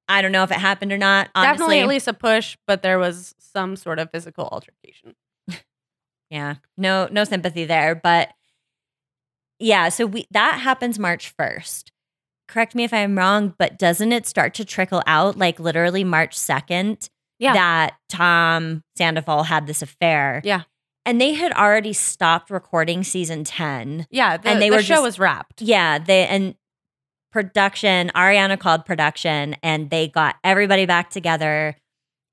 [0.08, 1.30] I don't know if it happened or not.
[1.34, 5.16] Honestly, Definitely at least a push, but there was some sort of physical altercation.
[6.34, 7.94] Yeah, no, no sympathy there.
[7.94, 8.30] But
[9.58, 11.92] yeah, so we that happens March first.
[12.48, 16.36] Correct me if I'm wrong, but doesn't it start to trickle out like literally March
[16.36, 17.08] second?
[17.40, 17.52] Yeah.
[17.54, 20.40] that Tom Sandoval had this affair.
[20.44, 20.62] Yeah.
[21.04, 24.06] and they had already stopped recording season ten.
[24.10, 25.60] Yeah, the, And they the were show just- was wrapped.
[25.60, 26.54] Yeah, they and
[27.32, 31.76] production, Ariana called production and they got everybody back together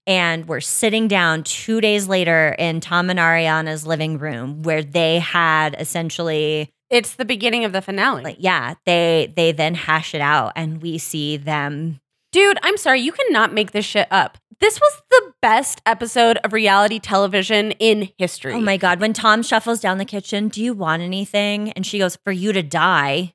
[0.08, 5.20] and we're sitting down 2 days later in Tom and Ariana's living room where they
[5.20, 8.24] had essentially It's the beginning of the finale.
[8.24, 12.00] like yeah, they they then hash it out and we see them
[12.32, 14.38] Dude, I'm sorry, you cannot make this shit up.
[14.62, 18.54] This was the best episode of reality television in history.
[18.54, 22.00] Oh my god, when Tom shuffles down the kitchen, "Do you want anything?" and she
[22.00, 23.34] goes, "For you to die."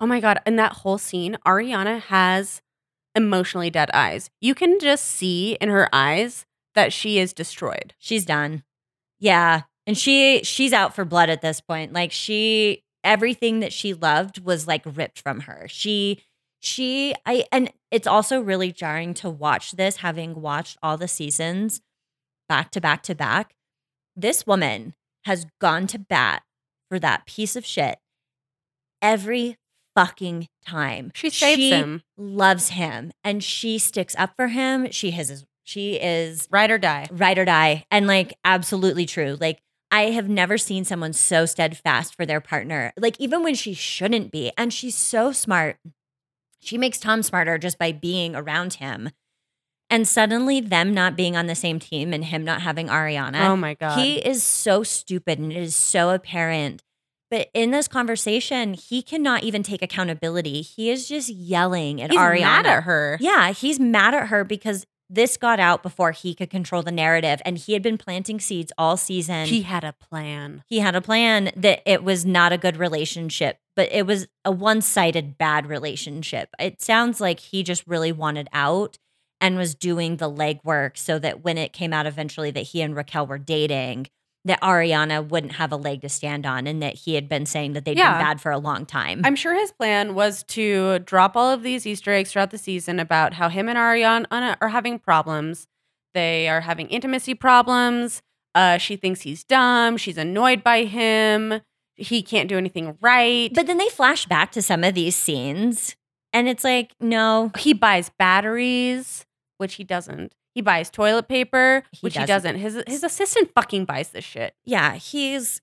[0.00, 2.62] Oh my god, in that whole scene, Ariana has
[3.14, 4.30] emotionally dead eyes.
[4.40, 7.94] You can just see in her eyes that she is destroyed.
[7.98, 8.62] she's done.
[9.18, 9.62] Yeah.
[9.86, 11.92] And she she's out for blood at this point.
[11.92, 15.66] Like she everything that she loved was like ripped from her.
[15.68, 16.22] She
[16.60, 21.80] she I and it's also really jarring to watch this having watched all the seasons
[22.48, 23.54] back to back to back.
[24.14, 24.94] This woman
[25.24, 26.42] has gone to bat
[26.88, 27.98] for that piece of shit
[29.02, 29.56] every
[29.96, 31.10] fucking time.
[31.14, 32.02] She saves She him.
[32.16, 34.90] Loves him and she sticks up for him.
[34.90, 37.06] She has she is Ride or die.
[37.12, 39.60] ride or die and like absolutely true like
[39.92, 44.32] i have never seen someone so steadfast for their partner like even when she shouldn't
[44.32, 45.76] be and she's so smart
[46.60, 49.10] she makes tom smarter just by being around him
[49.88, 53.54] and suddenly them not being on the same team and him not having ariana Oh
[53.56, 53.98] my god.
[54.00, 56.82] he is so stupid and it is so apparent
[57.30, 60.62] But in this conversation, he cannot even take accountability.
[60.62, 62.40] He is just yelling at He's Ariana.
[62.40, 63.18] mad at her.
[63.20, 67.40] Yeah, he's mad at her because this got out before he could control the narrative.
[67.44, 69.46] And he had been planting seeds all season.
[69.46, 70.62] He had a plan.
[70.66, 74.52] he had a plan that it was not a good relationship, but it was a
[74.52, 76.48] one sided bad relationship.
[76.58, 78.98] It sounds like he just really wanted out
[79.40, 82.94] and was doing the legwork so that when it came out eventually that he and
[82.94, 84.06] Raquel were dating,
[84.46, 87.74] that Ariana wouldn't have a leg to stand on and that he had been saying
[87.74, 88.12] that they'd Yeah.
[88.14, 89.20] been bad for a long time.
[89.24, 92.98] I'm sure his plan was to drop all of these Easter eggs throughout the season
[92.98, 95.66] about how him and Ariana are having problems.
[96.14, 98.22] They are having intimacy problems.
[98.54, 99.96] Uh, she thinks he's dumb.
[99.98, 101.60] She's annoyed by him.
[101.96, 103.50] He can't do anything right.
[103.54, 105.94] but then they flash back to some of these scenes
[106.32, 109.26] and it's like, no, he buys batteries,
[109.58, 110.32] which he doesn't.
[110.54, 112.54] He buys toilet paper, He which he doesn't.
[112.54, 112.60] doesn't.
[112.60, 114.54] His his assistant fucking buys this shit.
[114.64, 115.60] yeah, he's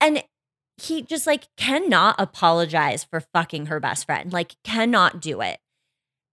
[0.00, 0.22] and
[0.78, 4.32] he just like cannot apologize for fucking her best friend.
[4.32, 5.58] Like cannot do it.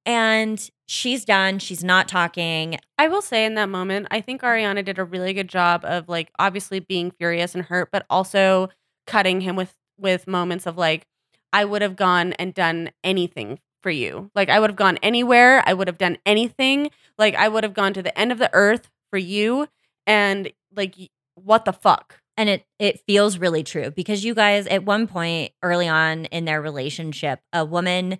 [0.06, 1.60] And she's done.
[1.60, 2.78] She's not talking.
[2.98, 6.10] I will say in that moment, I think Ariana did a really good job of
[6.10, 8.70] like obviously being furious and hurt, but also
[9.08, 11.06] cutting him with with moments of like,
[11.54, 14.32] I would have gone and done anything for you.
[14.34, 15.62] Like I would have gone anywhere.
[15.66, 16.90] I would have done anything.
[17.18, 19.68] Like I would have gone to the end of the earth for you.
[20.08, 20.96] And like,
[21.36, 22.20] what the fuck?
[22.36, 26.46] And it it feels really true because you guys at one point early on in
[26.46, 28.18] their relationship, a woman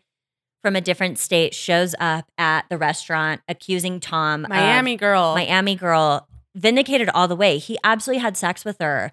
[0.62, 5.34] from a different state shows up at the restaurant accusing Tom of- Miami girl.
[5.34, 7.58] Miami girl, vindicated all the way.
[7.58, 9.12] He absolutely had sex with her.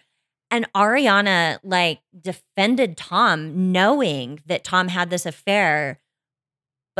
[0.51, 5.99] And Ariana like defended Tom, knowing that Tom had this affair.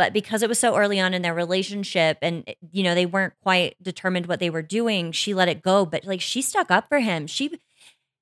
[0.01, 3.35] But because it was so early on in their relationship and you know, they weren't
[3.43, 5.85] quite determined what they were doing, she let it go.
[5.85, 7.27] But like she stuck up for him.
[7.27, 7.59] She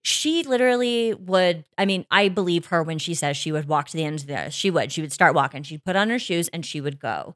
[0.02, 3.98] she literally would i mean i believe her when she says she would walk to
[3.98, 6.48] the end of the she would she would start walking she'd put on her shoes
[6.50, 7.36] and she would go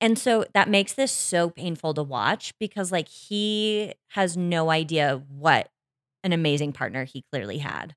[0.00, 5.22] and so that makes this so painful to watch because like he has no idea
[5.28, 5.68] what
[6.24, 7.94] an amazing partner he clearly had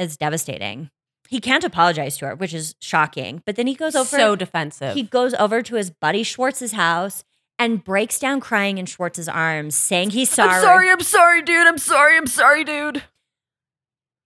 [0.00, 0.90] it's devastating
[1.28, 4.94] he can't apologize to her which is shocking but then he goes over so defensive.
[4.94, 7.24] he goes over to his buddy schwartz's house
[7.58, 11.66] and breaks down crying in schwartz's arms saying he's sorry I'm sorry, I'm sorry, dude.
[11.66, 12.16] I'm sorry.
[12.16, 13.02] I'm sorry, dude.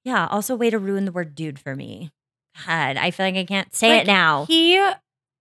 [0.05, 0.27] Yeah.
[0.27, 2.11] Also, way to ruin the word dude for me.
[2.67, 4.45] God, I feel like I can't say Like, it now.
[4.47, 4.77] He,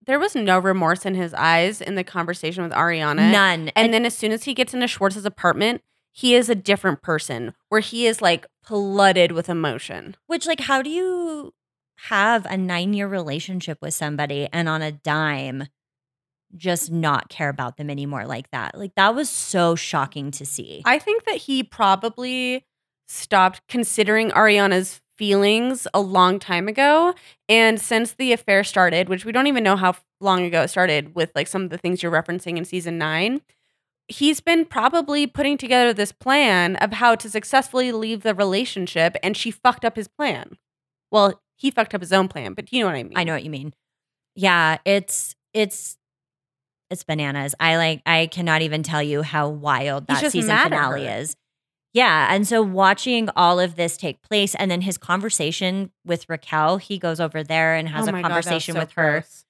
[0.06, 3.32] there was no remorse in his eyes in the conversation with Ariana.
[3.32, 3.70] None.
[3.76, 7.54] And, then as soon as he gets into Schwartz's apartment, he is a different person
[7.70, 10.16] where he is like flooded with emotion.
[10.28, 11.54] which, like, how do you
[12.08, 15.68] have a nine year relationship with somebody and on a dime
[16.56, 18.78] just not care about them anymore like that?
[18.78, 20.82] Like, that was so shocking to see.
[20.86, 22.66] I think that he probably
[23.08, 27.14] stopped considering Ariana's feelings a long time ago.
[27.48, 31.14] And since the affair started, which we don't even know how long ago it started
[31.14, 33.42] with like some of the things you're referencing in season nine,
[34.08, 39.16] he's been probably putting together this plan of how to successfully leave the relationship.
[39.24, 40.58] And she fucked up his plan.
[41.12, 43.14] Well, he fucked up his own plan, but you know what I mean.
[43.18, 43.74] I know what you mean.
[44.36, 45.98] Yeah, it's, it's,
[46.90, 47.56] it's bananas.
[47.60, 51.36] I like, I cannot even tell you how wild that season finale is.
[51.94, 52.34] Yeah.
[52.34, 56.98] And so watching all of this take place and then his conversation with Raquel, he
[56.98, 59.46] goes over there and has Oh a my God, conversation so with her, gross.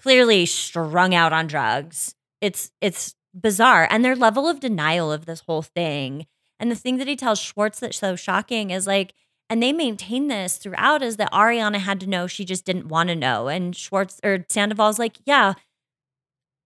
[0.00, 2.14] clearly strung out on drugs.
[2.42, 3.86] It's it's bizarre.
[3.90, 6.26] And their level of denial of this whole thing.
[6.58, 9.14] And the thing that he tells Schwartz that's so shocking is like,
[9.48, 13.08] and they maintain this throughout is that Ariana had to know she just didn't want
[13.08, 13.48] to know.
[13.48, 15.54] And Schwartz or Sandoval's like, yeah,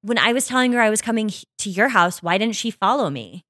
[0.03, 3.09] when I was telling her I was coming to your house, why didn't she follow
[3.09, 3.44] me?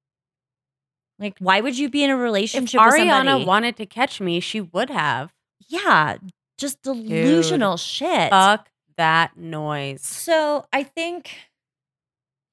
[1.18, 3.44] Like, why would you be in a If relationship with Ariana somebody?
[3.44, 5.32] wanted to catch me, she would have.
[5.68, 6.16] yeah,
[6.58, 8.30] just delusional shit.
[8.30, 10.02] Fuck that noise.
[10.02, 11.30] So I think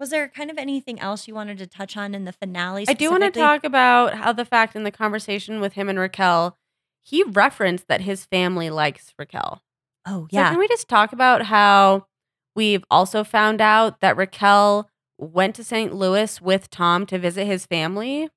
[0.02, 2.86] was there kind of anything else you wanted to touch on in the finale?
[2.88, 6.00] I do want to talk about how the fact in the conversation with him and
[6.00, 6.58] Raquel,
[7.04, 9.62] he referenced that his family likes Raquel.
[10.08, 12.08] Oh So yeah, can we just talk about how
[12.56, 15.94] we've also found out that Raquel went to St.
[15.94, 18.30] Louis with Tom to visit his family?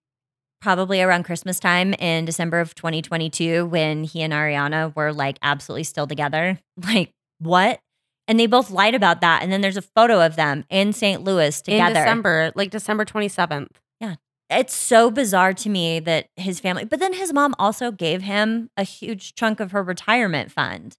[0.64, 5.84] probably around Christmas time in December of 2022 when he and Ariana were like absolutely
[5.84, 6.58] still together.
[6.82, 7.80] Like what?
[8.26, 9.42] And they both lied about that.
[9.42, 11.22] And then there's a photo of them in St.
[11.22, 11.86] Louis together.
[11.88, 13.68] In December, like December 27th.
[14.00, 14.14] Yeah.
[14.50, 18.70] It's so bizarre to me that his family, but then his mom also gave him
[18.76, 20.96] a huge chunk of her retirement fund.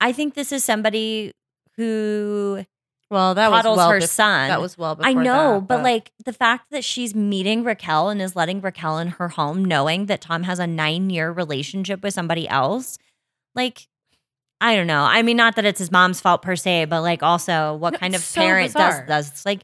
[0.00, 1.32] I think this is somebody
[1.76, 2.64] who
[3.10, 4.48] Well, that was well her bef- son.
[4.48, 8.08] That was well before I know, that, but, like the fact that she's meeting Raquel
[8.08, 12.02] and is letting Raquel in her home, knowing that Tom has a nine year relationship
[12.02, 12.98] with somebody else,
[13.54, 13.88] like,
[14.62, 15.02] I don't know.
[15.02, 17.98] I mean, not that it's his mom's fault per se, but like, also, what No,
[17.98, 19.04] kind of so parent bizarre.
[19.06, 19.62] does does like,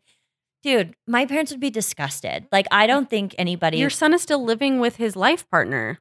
[0.62, 0.94] dude?
[1.06, 2.46] My parents would be disgusted.
[2.50, 3.78] Like, I don't think anybody.
[3.78, 6.00] your son is still living with his life partner.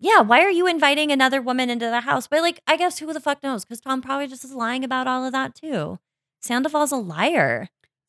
[0.00, 2.26] yeah, why are you inviting another woman into the house?
[2.26, 3.64] But like, I guess who the fuck knows?
[3.64, 5.98] Because Tom probably just is lying about all of that too.
[6.42, 7.68] Sandoval's a liar.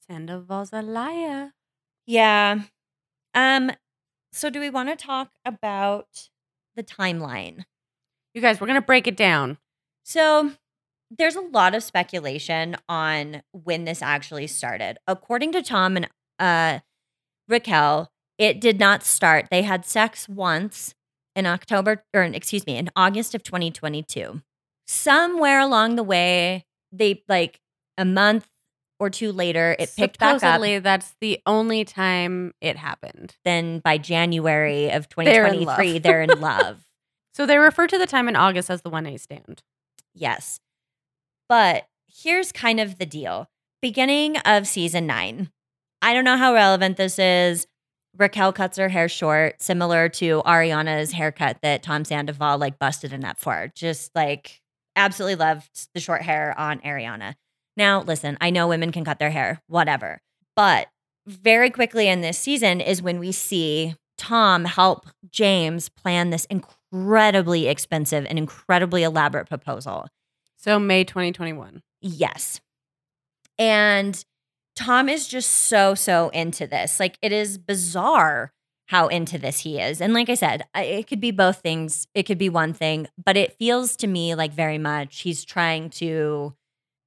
[0.09, 1.53] Sandoval's a liar.
[2.07, 2.61] Yeah.
[3.35, 3.71] Um
[4.33, 6.29] so do we want to talk about
[6.75, 7.63] the timeline?
[8.33, 9.57] You guys, we're gonna break it down.
[10.05, 10.51] So
[11.09, 14.97] there's a lot of speculation on when this actually started.
[15.07, 16.79] According to Tom and uh
[17.49, 19.47] Raquel, it did not start.
[19.51, 20.93] They had sex once
[21.35, 24.41] in October or excuse me, in August of 2022.
[24.87, 27.59] Somewhere along the way, they like
[27.97, 28.47] a month
[28.99, 30.39] or two later, it picked back up.
[30.39, 33.35] Supposedly, that's the only time it happened.
[33.43, 36.03] Then by January of They're in 2023, love.
[36.03, 36.85] they're in love.
[37.33, 39.61] So they refer to the time in August as the one night stand.
[40.15, 40.59] Yes.
[41.47, 43.47] But here's kind of the deal.
[43.81, 45.51] Beginning of season nine.
[46.01, 47.67] I don't know how relevant this is.
[48.17, 53.17] Raquel cuts her hair short, similar to Ariana's haircut that Tom Sandoval like busted a
[53.17, 53.71] nut for.
[53.75, 54.61] Just like
[54.95, 57.35] absolutely loved the short hair on Ariana.
[57.75, 60.21] Now, listen, I know women can cut their hair, whatever.
[60.55, 60.87] But
[61.27, 66.47] very quickly in this season is when we see Tom help James plan this
[66.91, 70.07] incredibly expensive and incredibly elaborate proposal.
[70.57, 71.81] So May 2021.
[72.01, 72.61] Yes.
[73.57, 74.23] And
[74.75, 76.99] Tom is just so, so into this.
[76.99, 78.51] Like, it is bizarre
[78.87, 79.99] how into this he is.
[80.01, 83.35] And like I said, it could be both things, it could be one thing, but
[83.35, 86.53] it feels to me like very much he's trying to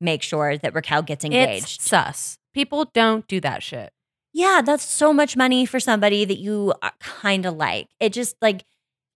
[0.01, 1.77] make sure that Raquel gets engaged.
[1.77, 2.39] It's sus.
[2.53, 3.93] People don't do that shit.
[4.33, 7.89] yeah, that's so much money for somebody that you uh, kind of like.
[8.01, 8.65] It just like,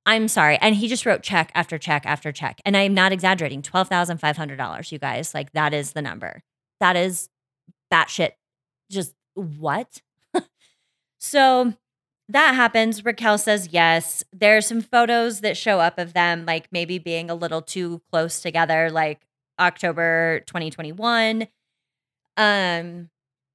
[0.04, 0.58] I'm sorry.
[0.60, 2.60] And he just wrote check after check after check.
[2.64, 5.32] And I'm not exaggerating $12,500, you guys.
[5.34, 6.42] Like, that is the number.
[6.80, 7.28] That is
[7.92, 8.32] batshit.
[8.90, 10.02] Just what?
[11.20, 11.74] so
[12.28, 13.04] that happens.
[13.04, 14.24] Raquel says yes.
[14.32, 18.02] There are some photos that show up of them, like maybe being a little too
[18.10, 19.20] close together, like
[19.60, 21.46] October 2021.
[22.36, 23.10] Um,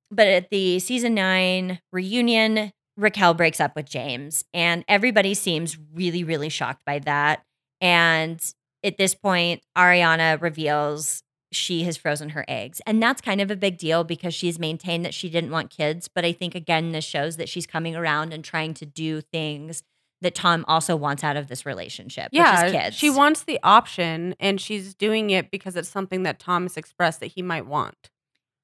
[0.09, 6.23] but at the season nine reunion, Raquel breaks up with James, and everybody seems really,
[6.23, 7.43] really shocked by that.
[7.79, 8.43] And
[8.83, 12.81] at this point, Ariana reveals she has frozen her eggs.
[12.85, 16.09] And that's kind of a big deal because she's maintained that she didn't want kids.
[16.13, 19.81] But I think, again, this shows that she's coming around and trying to do things
[20.21, 22.95] that Tom also wants out of this relationship, Yeah, which is kids.
[22.97, 27.19] she wants the option, and she's doing it because it's something that Tom has expressed
[27.19, 28.09] that he might want.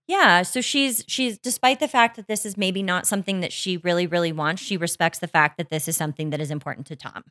[0.08, 3.78] Yeah, so she's she's despite the fact that this is maybe not something that she
[3.78, 6.96] really really wants, she respects the fact that this is something that is important to
[6.96, 7.24] Tom.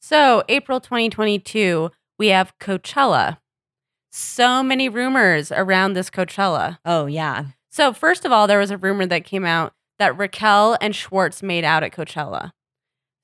[0.00, 3.38] So, April 2022, we have Coachella.
[4.10, 6.78] So many rumors around this Coachella.
[6.84, 7.46] Oh yeah.
[7.70, 11.42] So, first of all, there was a rumor that came out that Raquel and Schwartz
[11.42, 12.52] made out at Coachella.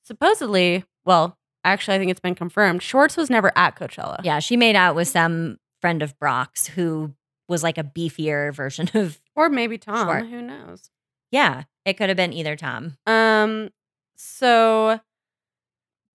[0.04, 4.20] Supposedly, well, actually, I think it's been confirmed, Schwartz was never at Coachella.
[4.24, 7.14] Yeah, she made out with some friend of Brock's who
[7.52, 10.08] was like a beefier version of Or maybe Tom.
[10.08, 10.24] Sure.
[10.24, 10.90] Who knows?
[11.30, 12.96] Yeah, it could have been either Tom.
[13.06, 13.70] Um,
[14.16, 14.98] so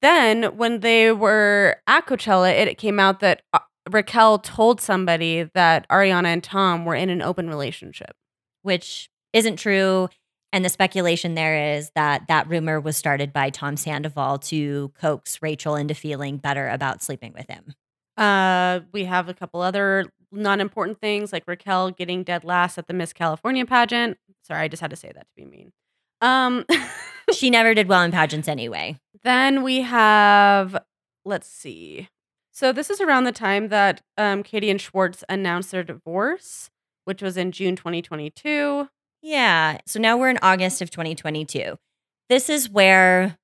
[0.02, 3.60] then when they were at Coachella, it came out that uh,
[3.90, 8.16] Raquel told somebody that Ariana and Tom were in an open relationship.
[8.62, 10.10] which isn't true.
[10.54, 15.42] And the speculation there is that that rumor was started by Tom Sandoval to coax
[15.42, 17.74] Rachel into feeling better about sleeping with him.
[18.18, 22.94] Uh, we have a couple other non-important things like Raquel getting dead last at the
[22.94, 24.18] Miss California pageant.
[24.44, 25.72] Sorry, I just had to say that to be mean.
[26.22, 26.66] Um,
[27.34, 29.00] she never did well in pageants anyway.
[29.24, 30.78] then we have,
[31.26, 32.10] let's see.
[32.52, 36.70] So this is around the time that um, Katie and Schwartz announced their divorce,
[37.06, 38.90] which was in June 2022.
[39.22, 39.78] Yeah.
[39.86, 41.78] So now we're in August of 2022.
[42.30, 43.38] This is where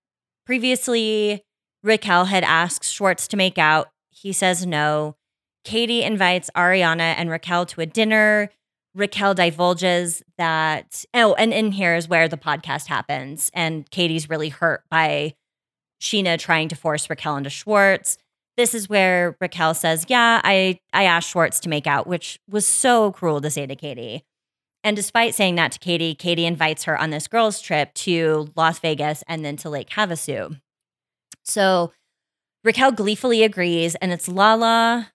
[0.46, 1.44] previously
[1.84, 3.90] Raquel had asked Schwartz to make out.
[4.10, 5.16] He says no.
[5.64, 8.50] Katie invites Ariana and Raquel to a dinner.
[8.96, 13.50] Raquel divulges that, oh, and in here is where the podcast happens.
[13.54, 15.34] And Katie's really hurt by
[16.02, 18.18] Scheana trying to force Raquel into Schwartz.
[18.56, 22.68] This is where Raquel says, Yeah, I, I asked Schwartz to make out, which was
[22.68, 24.24] so cruel to say to Katie.
[24.84, 28.80] And despite saying that to Katie, Katie invites her on this girls' trip to Las
[28.80, 30.60] Vegas and then to Lake Havasu.
[31.44, 31.94] So
[32.64, 35.13] Raquel gleefully agrees, and it's Lala,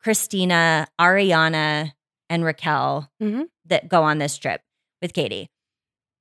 [0.00, 1.92] Christina, Ariana,
[2.30, 3.48] and Raquel Mhm.
[3.66, 4.62] that go on this trip
[5.02, 5.48] with Katie.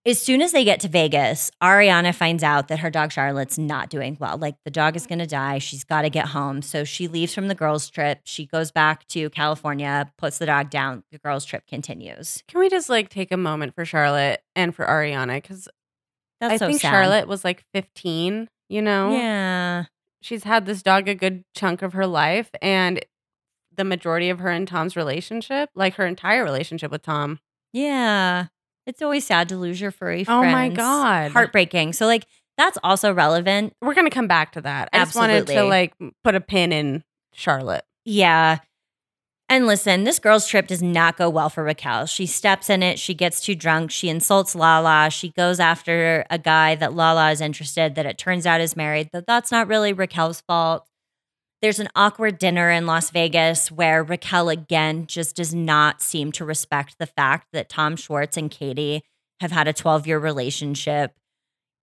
[0.05, 3.89] As soon as they get to Vegas, Ariana finds out that her dog Charlotte's not
[3.89, 4.38] doing well.
[4.38, 5.57] Like the dog is going to die.
[5.57, 6.61] She's got to get home.
[6.61, 8.21] So she leaves from the girls' trip.
[8.23, 11.03] She goes back to California, puts the dog down.
[11.11, 12.41] The girls' trip continues.
[12.47, 15.41] Can we just like take a moment for Charlotte and for Ariana?
[15.41, 15.67] Because
[16.39, 16.91] I so think sad.
[16.91, 19.11] Charlotte was like 15, you know?
[19.11, 19.86] Yeah.
[20.21, 23.03] She's had this dog a good chunk of her life and
[23.78, 27.39] the majority of her and Tom's relationship, like her entire relationship with Tom.
[27.73, 28.47] Yeah.
[28.86, 31.32] It's always sad to lose your furry Oh my God.
[31.32, 31.93] Heartbreaking.
[31.93, 32.25] So, like,
[32.57, 33.73] that's also relevant.
[33.82, 34.89] We're going to come back to that.
[34.91, 37.03] I just wanted to like put a pin in
[37.34, 37.86] Charlotte.
[38.03, 38.59] Yeah.
[39.49, 42.05] And listen, this girl's trip does not go well for Raquel.
[42.05, 42.99] She steps in it.
[42.99, 43.91] She gets too drunk.
[43.91, 45.09] She insults Lala.
[45.09, 49.09] She goes after a guy that Lala is interested that it turns out is married.
[49.13, 50.86] That that's not really Raquel's fault.
[51.62, 56.45] There's an awkward dinner in Las Vegas where Raquel again just does not seem to
[56.45, 59.03] respect the fact that Tom Schwartz and Katie
[59.41, 61.14] have had a 12 year relationship.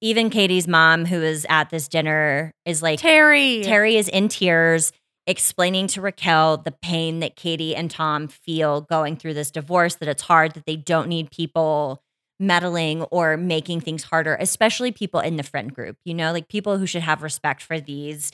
[0.00, 3.62] Even Katie's mom, who is at this dinner, is like, Terry.
[3.64, 4.92] Terry is in tears,
[5.26, 10.08] explaining to Raquel the pain that Katie and Tom feel going through this divorce, that
[10.08, 12.00] it's hard, that they don't need people
[12.38, 16.78] meddling or making things harder, especially people in the friend group, you know, like people
[16.78, 18.30] who should have respect for these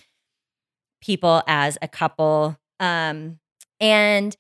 [1.01, 2.57] people as a couple.
[2.79, 3.39] Um,
[3.81, 4.37] and,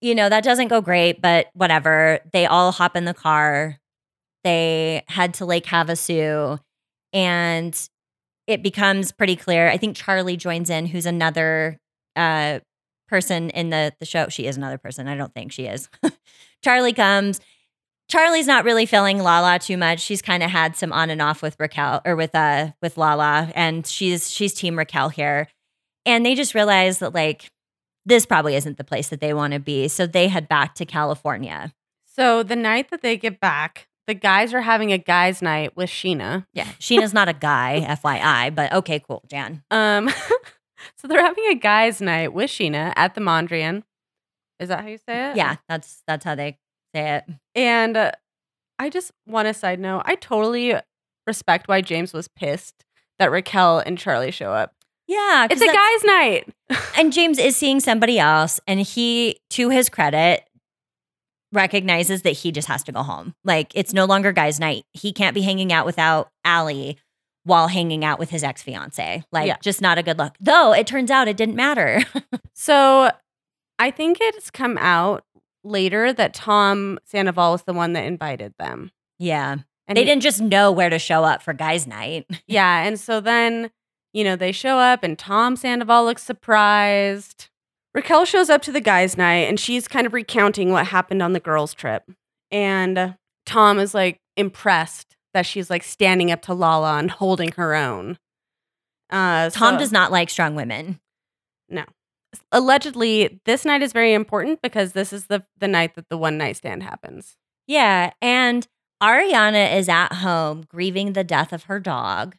[0.00, 2.20] you know, that doesn't go great, but whatever.
[2.32, 3.78] They all hop in the car.
[4.44, 6.58] They head to Lake Havasu
[7.12, 7.88] and
[8.46, 9.68] it becomes pretty clear.
[9.68, 11.78] I think Charli joins in, who's another
[12.16, 12.60] uh,
[13.08, 14.28] person in the the show.
[14.28, 15.08] She is another person.
[15.08, 15.88] I don't think she is.
[16.64, 17.40] Charli comes.
[18.10, 20.00] Charli's not really feeling Lala too much.
[20.00, 23.52] She's kind of had some on and off with Raquel or with uh with Lala,
[23.54, 25.48] and she's she's team Raquel here.
[26.04, 27.50] And they just realize that like
[28.04, 30.84] this probably isn't the place that they want to be, so they head back to
[30.84, 31.72] California.
[32.06, 35.88] So the night that they get back, the guys are having a guys' night with
[35.88, 36.44] Scheana.
[36.52, 39.62] Yeah, Scheana's not a guy, FYI, but okay, cool, Jan.
[39.70, 40.10] Um,
[40.96, 43.82] so they're having a guys' night with Scheana at the Mondrian.
[44.58, 45.36] Is that how you say it?
[45.36, 46.58] Yeah, that's that's how they
[46.94, 47.24] say it.
[47.54, 48.12] And uh,
[48.78, 50.02] I just want a side note.
[50.04, 50.74] I totally
[51.26, 52.84] respect why James was pissed
[53.18, 54.74] that Raquel and Charli show up.
[55.12, 56.54] Yeah, It's a guys' night.
[56.96, 60.44] and James is seeing somebody else, and he, to his credit,
[61.52, 63.34] recognizes that he just has to go home.
[63.44, 64.84] Like it's no longer guys' night.
[64.92, 66.94] He can't be hanging out without Ally
[67.44, 69.22] while hanging out with his ex fiance.
[69.32, 69.56] Like Yeah.
[69.60, 70.34] just not a good look.
[70.40, 72.02] Though it turns out it didn't matter.
[72.54, 73.10] So
[73.78, 75.24] I think it's come out
[75.64, 78.92] later that Tom Sandoval was the one that invited them.
[79.18, 79.56] yeah,
[79.88, 82.26] And they he- didn't just know where to show up for guys' night.
[82.46, 82.84] Yeah.
[82.86, 83.70] And so then,
[84.12, 87.48] you know, they show up and Tom Sandoval looks surprised.
[87.94, 91.32] Raquel shows up to the guys' night and she's kind of recounting what happened on
[91.32, 92.04] the girls' trip.
[92.50, 97.74] And Tom is like impressed that she's like standing up to Lala and holding her
[97.74, 98.18] own.
[99.10, 101.00] Uh, Tom so- does not like strong women.
[101.68, 101.84] No.
[102.50, 106.38] Allegedly this night is very important because this is the the night that the one
[106.38, 107.36] night stand happens.
[107.66, 108.66] Yeah, and
[109.02, 112.36] Ariana is at home grieving the death of her dog.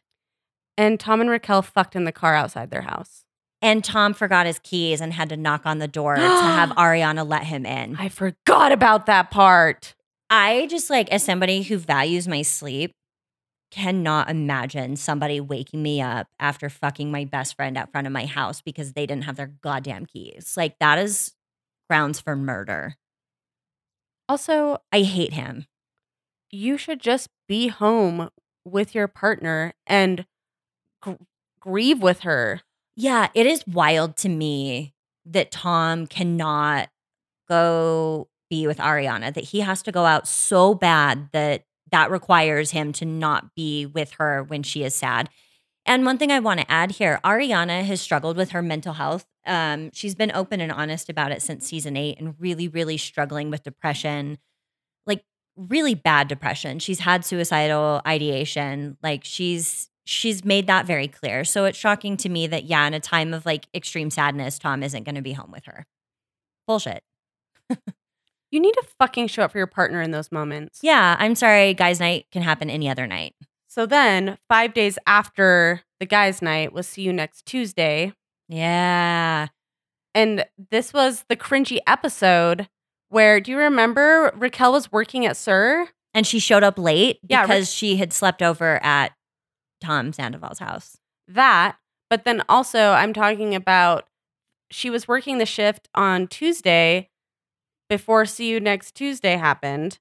[0.76, 3.24] And Tom and Raquel fucked in the car outside their house.
[3.62, 7.26] And Tom forgot his keys and had to knock on the door to have Ariana
[7.28, 7.96] let him in.
[7.96, 9.94] I forgot about that part.
[10.28, 12.92] I just like, as somebody who values my sleep,
[13.70, 18.26] cannot imagine somebody waking me up after fucking my best friend out front of my
[18.26, 20.54] house because they didn't have their goddamn keys.
[20.56, 21.32] Like, that is
[21.88, 22.96] grounds for murder.
[24.28, 25.66] Also, I hate him.
[26.50, 28.28] you should just be home
[28.64, 30.24] with your partner and
[31.04, 31.22] gr-
[31.60, 32.60] grieve with her.
[32.96, 34.94] Yeah, it is wild to me
[35.26, 36.88] that Tom cannot
[37.48, 42.70] go be with Ariana, that he has to go out so bad that that requires
[42.70, 45.28] him to not be with her when she is sad.
[45.86, 49.26] And one thing I want to add here Ariana has struggled with her mental health.
[49.46, 53.50] Um, she's been open and honest about it since season eight and really, really struggling
[53.50, 54.38] with depression,
[55.06, 55.24] like
[55.56, 56.78] really bad depression.
[56.78, 58.96] She's had suicidal ideation.
[59.02, 61.44] Like she's she's made that very clear.
[61.44, 64.82] So it's shocking to me that yeah, in a time of like extreme sadness, Tom
[64.82, 65.86] isn't going to be home with her.
[66.66, 67.02] Bullshit.
[68.50, 70.78] You need to fucking show up for your partner in those moments.
[70.80, 71.74] Yeah, I'm sorry.
[71.74, 73.34] Guys' night can happen any other night.
[73.66, 78.12] So then, five days after the guys' night was see you next Tuesday.
[78.48, 79.48] Yeah.
[80.14, 82.68] And this was the cringy episode
[83.08, 85.88] where, do you remember Raquel was working at SUR?
[86.12, 89.12] And she showed up late Yeah, because she had slept over at
[89.84, 90.98] Tom Sandoval's house.
[91.28, 91.76] That.
[92.10, 94.06] But then also, I'm talking about
[94.70, 97.10] she was working the shift on Tuesday
[97.88, 99.98] before See You Next Tuesday happened,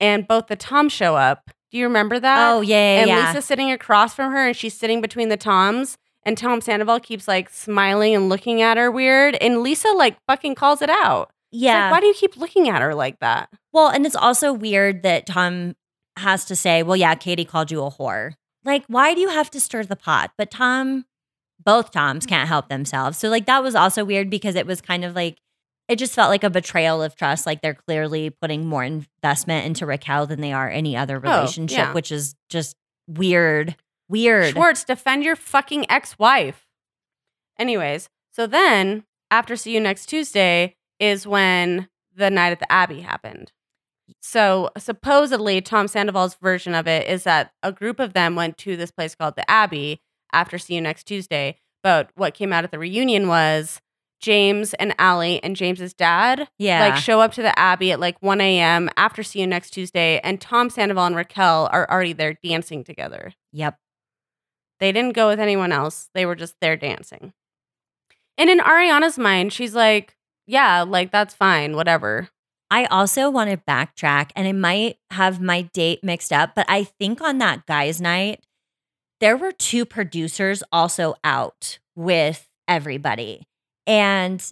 [0.00, 1.50] and both the Toms show up.
[1.70, 2.52] Do you remember that?
[2.52, 3.26] oh yeah, yeah, and yeah.
[3.28, 5.98] Lisa's sitting across from her, and she's sitting between the Toms.
[6.22, 9.36] And Tom Sandoval keeps like smiling and looking at her weird.
[9.36, 11.30] And Lisa like fucking calls it out.
[11.52, 11.90] It's like, yeah.
[11.90, 13.48] why do you keep looking at her like that?
[13.72, 15.76] well, and it's also weird that Tom
[16.16, 18.32] has to say, "Well, yeah, Katie called you a whore."
[18.66, 20.32] Like, why do you have to stir the pot?
[20.36, 21.06] But Tom,
[21.64, 22.34] both Toms mm-hmm.
[22.34, 23.16] can't help themselves.
[23.18, 25.38] So like that was also weird because it was kind of like
[25.88, 27.46] it just felt like a betrayal of trust.
[27.46, 31.78] Like they're clearly putting more investment into Raquel than they are any other Oh, relationship,
[31.78, 31.92] yeah.
[31.92, 33.76] which is just weird.
[34.08, 34.52] Weird.
[34.52, 36.66] Schwartz, defend your fucking ex wife.
[37.58, 43.00] Anyways, so then after See You Next Tuesday is when the night at the Abbey
[43.00, 43.52] happened.
[44.20, 48.76] So supposedly, Tom Sandoval's version of it is that a group of them went to
[48.76, 50.00] this place called the Abbey
[50.32, 51.58] after See You Next Tuesday.
[51.82, 53.80] But what came out at the reunion was
[54.20, 56.80] James and Ally and James's dad Yeah.
[56.80, 58.88] like show up to the Abbey at like 1 a.m.
[58.96, 63.34] after See You Next Tuesday, and Tom Sandoval and Raquel are already there dancing together.
[63.52, 63.78] yep.
[64.78, 66.10] They didn't go with anyone else.
[66.14, 67.32] They were just there dancing.
[68.36, 72.28] And in Ariana's mind, she's like, yeah, like that's fine, whatever.
[72.70, 76.84] I also want to backtrack and I might have my date mixed up, but I
[76.84, 78.44] think on that guys' night,
[79.20, 83.46] there were two producers also out with everybody.
[83.86, 84.44] And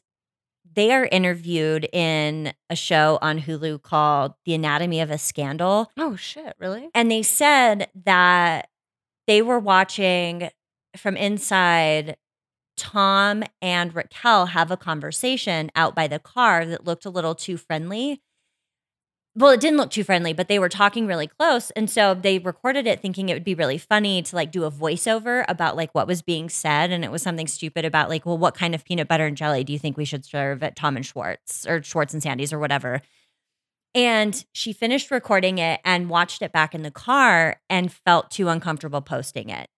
[0.75, 5.91] they are interviewed in a show on Hulu called The Anatomy of a Scandal.
[5.97, 6.91] Oh shit, really?
[6.95, 8.69] And they said that
[9.27, 10.51] they were watching
[10.97, 12.17] from inside
[12.77, 17.57] Tom and Raquel have a conversation out by the car that looked a little too
[17.57, 18.21] friendly.
[19.37, 21.73] Well, it didn't look too friendly, but they were talking really close.
[21.73, 24.71] And so they recorded it thinking it would be really funny to like do a
[24.71, 26.93] voiceover about like what was being said.
[26.93, 29.65] And it was something stupid about like, well, what kind of peanut butter and jelly
[29.65, 32.61] do you think we should serve at Tom and Schwartz or Schwartz and Sandy's or
[32.61, 33.03] whatever?
[33.95, 38.49] And she finished recording it and watched it back in the car and felt too
[38.49, 39.69] uncomfortable posting it.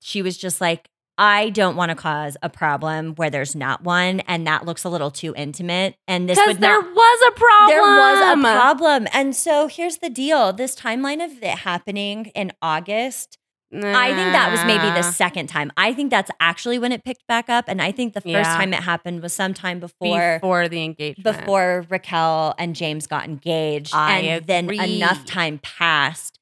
[0.00, 0.89] She was just like,
[1.20, 4.20] I don't want to cause a problem where there's not one.
[4.20, 5.94] And that looks a little too intimate.
[6.08, 6.94] And this Because there not.
[6.94, 7.68] was a problem.
[7.68, 9.06] There was a problem.
[9.12, 13.36] And so here's the deal this timeline of it happening in August,
[13.72, 15.70] I think that was maybe the second time.
[15.76, 17.66] I think that's actually when it picked back up.
[17.68, 18.56] And I think the first Yeah.
[18.56, 21.22] time it happened was sometime before before the engagement.
[21.22, 23.94] before Raquel and James got engaged.
[23.94, 26.39] I and then enough time passed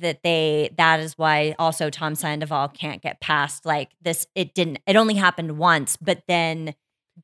[0.00, 4.78] that they that is why also Tom Sandoval can't get past like this it didn't
[4.86, 6.74] it only happened once, but then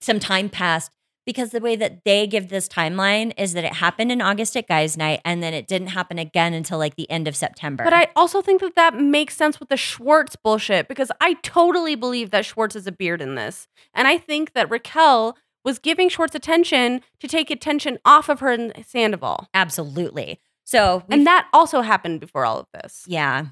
[0.00, 0.90] some time passed
[1.26, 4.68] because the way that they give this timeline is that it happened in August at
[4.68, 7.84] guys night and then it didn't happen again until like the end of September.
[7.84, 11.94] But I also think that that makes sense with the Schwartz bullshit because I totally
[11.94, 13.66] believe that Schwartz is a beard in this.
[13.94, 18.50] And I think that Raquel was giving Schwartz attention to take attention off of her
[18.50, 19.48] and Sandoval.
[19.54, 20.40] absolutely.
[20.64, 23.04] So And that also happened before all of this.
[23.06, 23.46] yeah.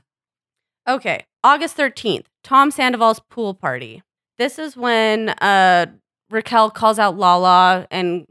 [0.88, 4.02] Okay, August 13th, Tom Sandoval's pool party.
[4.38, 5.86] This is when uh,
[6.30, 8.26] Raquel calls out Lala and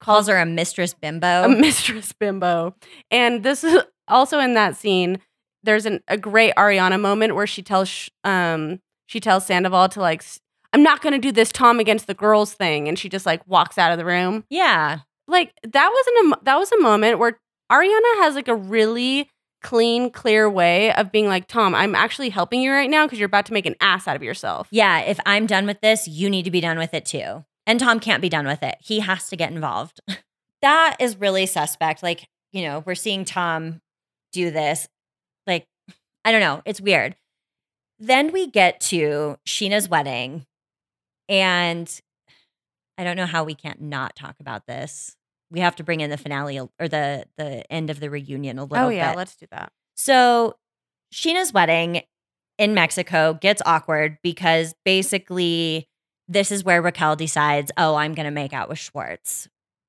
[0.00, 1.44] Calls her a mistress bimbo.
[1.44, 2.74] a mistress bimbo.
[3.10, 5.20] And this is also in that scene.
[5.62, 10.24] There's an, a great Ariana moment where she tells um she tells Sandoval to like
[10.72, 13.46] I'm not going to do this Tom against the girls thing and she just like
[13.46, 14.44] walks out of the room.
[14.50, 15.00] yeah.
[15.28, 17.38] Like that was an em- that was a moment where
[17.70, 19.28] Ariana has like a really
[19.62, 23.26] clean clear way of being like Tom, I'm actually helping you right now because you're
[23.26, 24.68] about to make an ass out of yourself.
[24.70, 27.44] Yeah, if I'm done with this, you need to be done with it too.
[27.66, 28.76] And Tom can't be done with it.
[28.80, 30.00] He has to get involved.
[30.62, 32.02] that is really suspect.
[32.02, 33.80] Like, you know, we're seeing Tom
[34.32, 34.88] do this.
[35.46, 35.66] Like,
[36.24, 36.62] I don't know.
[36.64, 37.14] It's weird.
[37.98, 40.46] Then we get to Scheana's wedding.
[41.28, 41.88] And
[42.98, 45.16] I don't know how we can't not talk about this.
[45.52, 48.62] We have to bring in the finale or the the end of the reunion a
[48.62, 49.18] oh, little Oh yeah, bit.
[49.18, 49.70] let's do that.
[49.94, 50.56] So
[51.12, 52.02] Scheana's wedding
[52.58, 55.88] in Mexico gets awkward because basically
[56.28, 59.48] this is where Raquel decides, oh, I'm going to make out with Schwartz,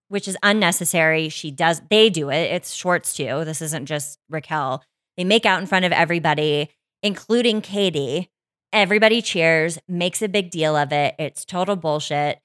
[0.10, 1.30] which is unnecessary.
[1.30, 2.52] She does, they do it.
[2.52, 3.46] It's Schwartz too.
[3.46, 4.84] This isn't just Raquel.
[5.16, 6.70] They make out in front of everybody,
[7.02, 8.30] including Katie.
[8.74, 11.16] Everybody cheers, makes a big deal of it.
[11.20, 12.40] It's total bullshit.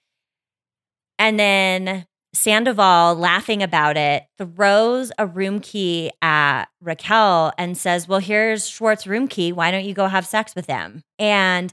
[1.19, 8.21] And then Sandoval, laughing about it, throws a room key at Raquel and says, Well,
[8.21, 9.53] here's Schwartz's room key.
[9.53, 11.03] Why don't you go have sex with him?
[11.19, 11.73] And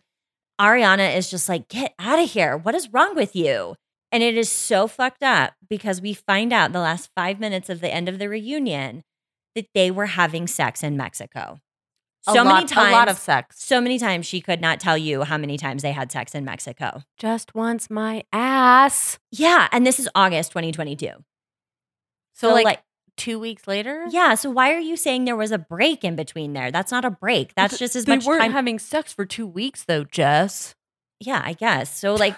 [0.60, 2.58] Ariana is just like, Get out of here.
[2.58, 3.76] What is wrong with you?
[4.12, 7.82] And it is so fucked up because we find out the last five minutes of
[7.82, 9.04] the end of the reunion
[9.56, 11.60] that they were having sex in Mexico.
[12.34, 12.90] So many times.
[12.90, 13.58] a lot of sex.
[13.64, 16.44] so many times she could not tell you how many times they had sex in
[16.46, 17.04] Mexico.
[17.18, 19.20] Just once my ass.
[19.32, 19.68] Yeah.
[19.72, 21.10] And this is August 2022.
[22.34, 22.82] So, like,
[23.16, 24.06] two weeks later?
[24.10, 24.36] yeah.
[24.36, 26.72] So why are you saying there was a break in between there?
[26.72, 27.54] That's not a break.
[27.56, 28.52] That's just as they much weren't time.
[28.52, 30.76] having sex for two weeks though, Jess.
[31.20, 31.96] yeah, I guess.
[31.98, 32.36] So like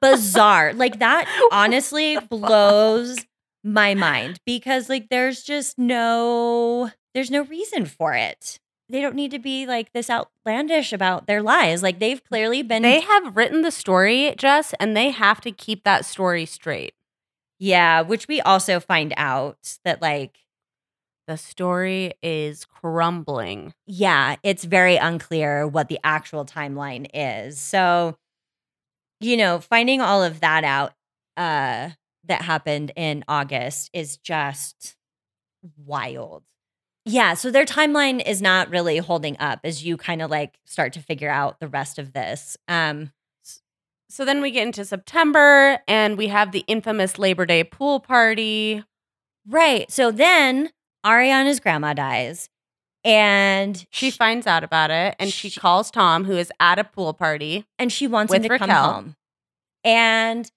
[0.00, 0.72] bizarre.
[0.72, 3.18] Like that honestly blows
[3.64, 8.58] my mind because like there's just no there's no reason for it.
[8.92, 11.82] They don't need to be like this outlandish about their lies.
[11.82, 15.82] Like they've clearly been They have written the story, Jess, and they have to keep
[15.84, 16.94] that story straight.
[17.58, 20.38] Yeah, which we also find out that like
[21.26, 23.74] The story is crumbling.
[23.86, 27.58] yeah, it's very unclear what the actual timeline is.
[27.60, 28.16] So,
[29.20, 30.92] you know, finding all of that out
[31.36, 31.90] uh
[32.24, 34.96] that happened in August is just
[35.76, 36.44] wild.
[37.04, 40.92] Yeah, so their timeline is not really holding up as you kind of like start
[40.92, 42.56] to figure out the rest of this.
[42.68, 43.12] Um
[44.08, 48.84] So then we get into September and we have the infamous Labor Day pool party.
[49.48, 49.90] right.
[49.90, 50.70] So then
[51.04, 52.48] Ariana's grandma dies
[53.04, 56.84] and She finds out about it and she She- calls Tom, who is at a
[56.84, 57.66] pool party.
[57.80, 59.16] and she wants him to come home.
[59.82, 60.48] And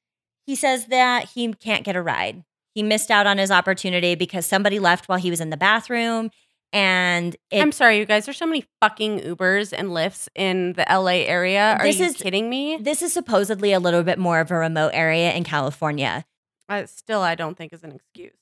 [0.46, 2.44] he says that he can't get a ride.
[2.76, 6.30] He missed out on his opportunity because somebody left while he was in the bathroom.
[6.74, 8.26] And it, I'm sorry, you guys.
[8.26, 11.78] There's so many fucking Ubers and Lyfts in the LA area.
[11.80, 12.78] Are This you is- kidding me?
[12.78, 16.26] this is supposedly a little bit more of a remote area in California.
[16.68, 18.34] Uh, still, I don't think is an excuse.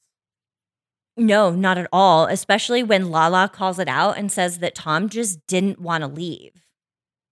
[1.15, 2.25] No, not at all.
[2.25, 6.53] Especially when Lala calls it out and says that Tom just didn't want to leave,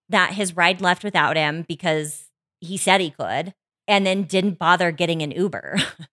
[0.10, 2.26] that his ride left without him because
[2.60, 3.56] he said he could,
[3.88, 5.78] and then didn't bother getting an Uber.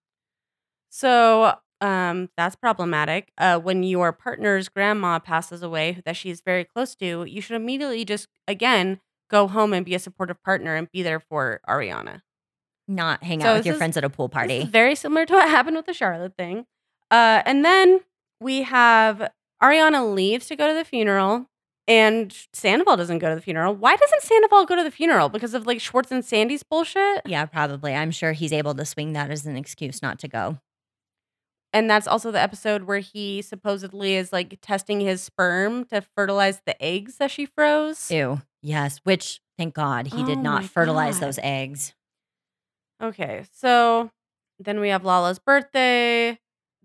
[0.91, 3.31] So um, that's problematic.
[3.39, 8.05] Uh, when your partner's grandma passes away, that she's very close to, you should immediately
[8.05, 12.23] just again go home and be a supportive partner and be there for Ariana.
[12.89, 14.65] not hang So out with your is- friends at a pool party.
[14.65, 16.65] very similar to what happened with the Charlotte thing.
[17.11, 18.01] Uh, and then
[18.41, 19.31] we have
[19.63, 21.47] Ariana leaves to go to the funeral,
[21.87, 23.75] and Sandoval doesn't go to the funeral.
[23.75, 25.29] Why doesn't Sandoval go to the funeral?
[25.29, 27.23] Because of like Schwartz and Sandy's bullshit.
[27.27, 27.95] Yeah, probably.
[27.95, 30.59] I'm sure he's able to swing that as an excuse not to go.
[31.73, 36.63] And that's also the episode where he supposedly is like testing his sperm to fertilize
[36.65, 38.11] the eggs that she froze.
[38.11, 38.41] Ew.
[38.63, 41.27] Yes, which thank God he did Oh not fertilize God.
[41.27, 41.95] those eggs.
[43.03, 44.11] Okay, so
[44.59, 46.39] then we have Lala's birthday.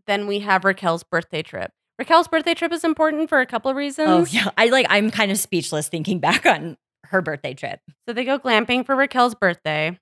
[0.05, 1.71] Then we have Raquel's birthday trip.
[1.97, 4.09] Raquel's birthday trip is important for a couple of oh, reasons.
[4.09, 4.85] Oh yeah, I like.
[4.89, 7.79] I'm kind of speechless thinking back on her birthday trip.
[8.07, 9.97] So they go glamping for Raquel's birthday,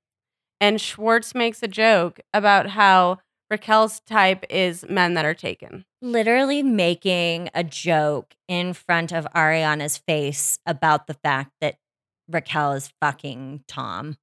[0.60, 3.20] and Schwartz makes a joke about how
[3.52, 5.84] Raquel's type is men that are taken.
[6.02, 11.76] Literally making a joke in front of Ariana's face about the fact that
[12.30, 14.16] Raquel is fucking Tom,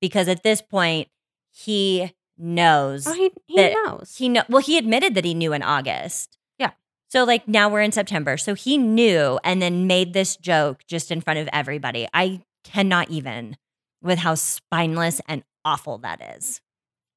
[0.00, 1.08] because at this point
[1.52, 4.14] he knows Oh, he, he That knows.
[4.16, 4.44] he know.
[4.48, 6.38] Well, he admitted that he knew in August.
[6.56, 6.70] Yeah.
[7.08, 8.36] So like now we're in September.
[8.36, 12.06] So he knew and then made this joke just in front of everybody.
[12.14, 13.56] I cannot even
[14.00, 16.60] with how spineless and awful that is.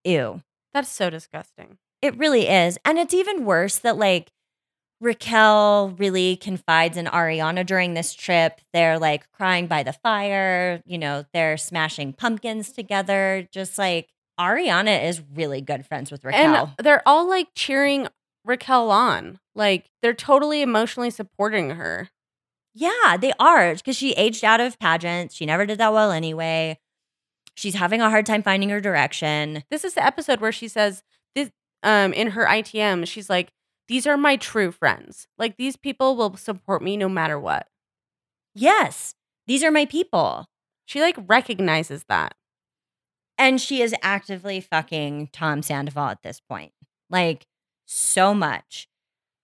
[0.03, 0.41] Ew.
[0.74, 1.78] That's so disgusting.
[2.01, 2.78] It really is.
[2.86, 4.32] And it's even worse that like
[4.99, 8.61] Raquel really confides in Ariana during this trip.
[8.72, 13.47] They're like crying by the fire, you know, they're smashing pumpkins together.
[13.51, 14.09] Just like
[14.39, 16.74] Ariana is really good friends with Raquel.
[16.78, 18.07] And they're all like cheering
[18.45, 19.39] Raquel on.
[19.55, 22.09] Like they're totally emotionally supporting her.
[22.74, 25.36] Yeah, they are because she aged out of pageants.
[25.36, 26.80] She never did that well anyway.
[27.56, 29.64] She's having a hard time finding her direction.
[29.70, 31.04] This is the episode where she says
[31.36, 31.52] this
[31.84, 33.52] um in her ITM, she's like,
[33.88, 35.28] These are my true friends.
[35.38, 37.68] Like these people will support me no matter what.
[38.54, 39.16] Yes,
[39.47, 40.47] these are my people.
[40.86, 42.36] She like recognizes that.
[43.38, 46.74] And she is actively fucking Tom Sandoval at this point.
[47.10, 47.45] Like
[47.86, 48.88] so much.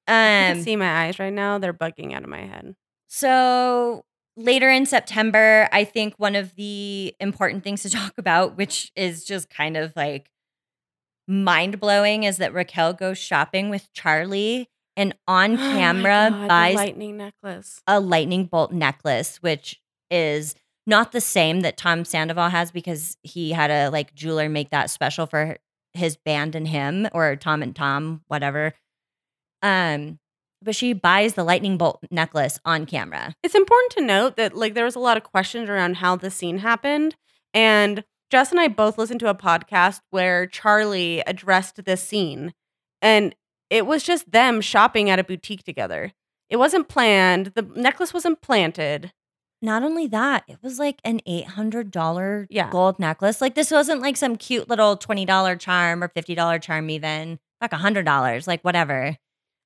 [0.08, 1.58] You Um can see my eyes right now.
[1.58, 2.76] They're bugging out of my head.
[3.08, 4.04] so
[4.38, 9.26] later in September, I think one of the important things to talk about, which is
[9.26, 10.30] just kind of like
[11.28, 16.48] mind blowing, is that Raquel goes shopping with Charli and on Oh camera God, the
[16.48, 17.82] buys lightning necklace.
[17.88, 23.52] a lightning bolt necklace, which is not the same that Tom Sandoval has because he
[23.52, 25.58] had a like jeweler make that special for
[25.94, 28.74] his band and him or Tom and Tom, whatever.
[29.62, 30.20] Um,
[30.68, 33.34] but she buys the lightning bolt necklace on camera.
[33.42, 36.30] It's important to note that like there was a lot of questions around how the
[36.30, 37.16] scene happened.
[37.54, 42.54] And Jess and I both listened to a podcast where Charli addressed this scene.
[43.02, 43.34] And
[43.70, 46.12] it was just them shopping at a boutique together.
[46.50, 47.54] It wasn't planned.
[47.56, 49.14] The necklace wasn't planted.
[49.62, 52.70] Not only that, it was like an $800 Yeah.
[52.70, 53.40] gold necklace.
[53.40, 57.40] Like this wasn't like some cute little $20 charm or $50 charm even.
[57.62, 59.16] Like a hundred dollars, like whatever.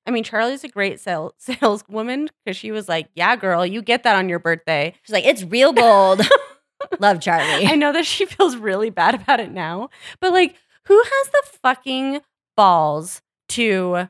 [0.06, 4.02] I mean, Charli's a great sales saleswoman because she was like, "Yeah, girl, you get
[4.02, 6.22] that on your birthday." She's like, it's real gold.
[6.98, 7.66] Love Charlie.
[7.66, 9.88] I know that she feels really bad about it now,
[10.20, 12.20] but like, who has the fucking
[12.56, 14.08] balls to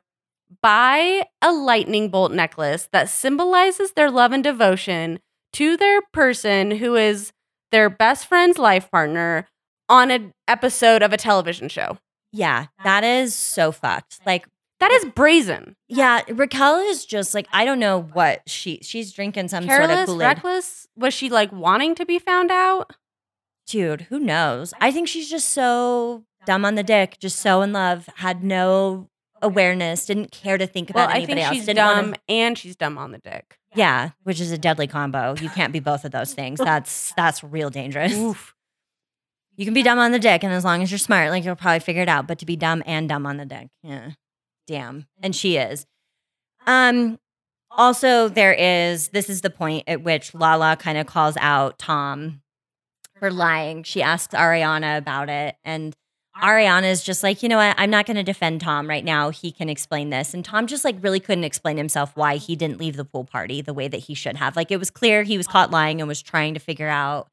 [0.63, 5.19] buy a lightning bolt necklace that symbolizes their love and devotion
[5.53, 7.33] to their person who is
[7.71, 9.49] their best friend's life partner
[9.89, 11.99] on an episode of a television show?
[12.33, 14.21] Yeah, that is so fucked.
[14.25, 14.47] Like,
[14.83, 15.77] That is brazen.
[15.89, 19.87] yeah, Raquel is just like I don't know what she she's drinking some sort of
[19.89, 20.27] Careless, Kool Aid.
[20.27, 20.87] reckless.
[20.97, 22.93] Was she like wanting to be found out?
[23.67, 24.75] Dude, who knows?
[24.81, 29.09] I think she's just so dumb on the dick, just so in love, had no
[29.41, 31.57] awareness, didn't care to think about Well, about I anybody think else.
[31.57, 33.59] she's wanna- dumb and she's dumb on the dick.
[33.75, 35.35] yeah, which is a deadly combo.
[35.41, 36.59] You can't be both of those things.
[36.65, 38.15] That's that's real dangerous.
[38.15, 38.55] Oof.
[39.57, 41.55] You can be dumb on the dick, and as long as you're smart, like you'll
[41.57, 42.27] probably figure it out.
[42.27, 44.13] But to be dumb and dumb on the dick, yeah,
[44.67, 45.07] damn.
[45.23, 45.87] And she is.
[46.67, 47.19] Um.
[47.75, 49.09] Also, there is.
[49.09, 52.43] This is the point at which Lala kind of calls out Tom
[53.19, 53.83] for lying.
[53.83, 55.97] She asks Ariana about it, and
[56.41, 57.75] Ariana is just like, you know what?
[57.79, 59.31] I'm not going to defend Tom right now.
[59.31, 60.33] He can explain this.
[60.33, 63.61] And Tom just like really couldn't explain himself why he didn't leave the pool party
[63.61, 64.57] the way that he should have.
[64.57, 67.29] Like it was clear he was caught lying and was trying to figure out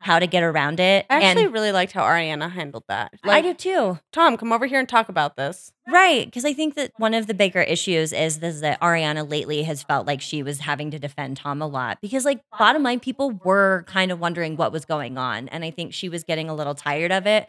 [0.00, 1.04] how to get around it.
[1.10, 3.12] I actually and really liked how Ariana handled that.
[3.22, 3.98] I do too.
[4.12, 5.72] Tom, come over here and talk about this.
[5.86, 6.24] Right.
[6.24, 9.82] Because I think that one of the bigger issues is this that Ariana lately has
[9.82, 11.98] felt like she was having to defend Tom a lot.
[12.00, 15.48] Because, like, bottom line, people were kind of wondering what was going on.
[15.48, 17.48] And I think she was getting a little tired of it,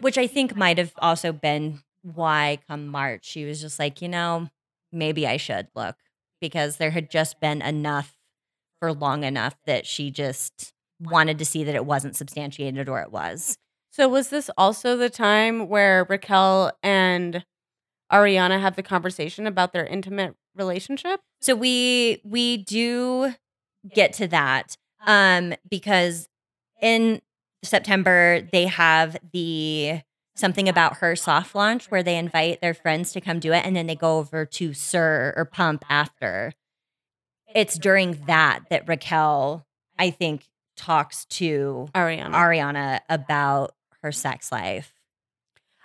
[0.00, 4.08] which I think might have also been why, come March, she was just like, you
[4.08, 4.48] know,
[4.92, 5.96] maybe I should look.
[6.40, 8.14] Because there had just been enough
[8.78, 13.12] for long enough that she just wanted to see that it wasn't substantiated or it
[13.12, 13.56] was.
[13.90, 17.44] So was this also the time where Raquel and
[18.12, 21.20] Ariana have the conversation about their intimate relationship?
[21.40, 23.34] So we we do
[23.94, 24.76] get to that
[25.06, 26.28] um because
[26.80, 27.20] in
[27.62, 30.00] September they have the
[30.36, 33.76] something about her soft launch where they invite their friends to come do it and
[33.76, 36.52] then they go over to SUR or Pump after.
[37.54, 39.64] It's during that that Raquel
[39.98, 40.46] I think
[40.76, 42.32] talks to Ariana.
[42.32, 44.94] Ariana about her sex life.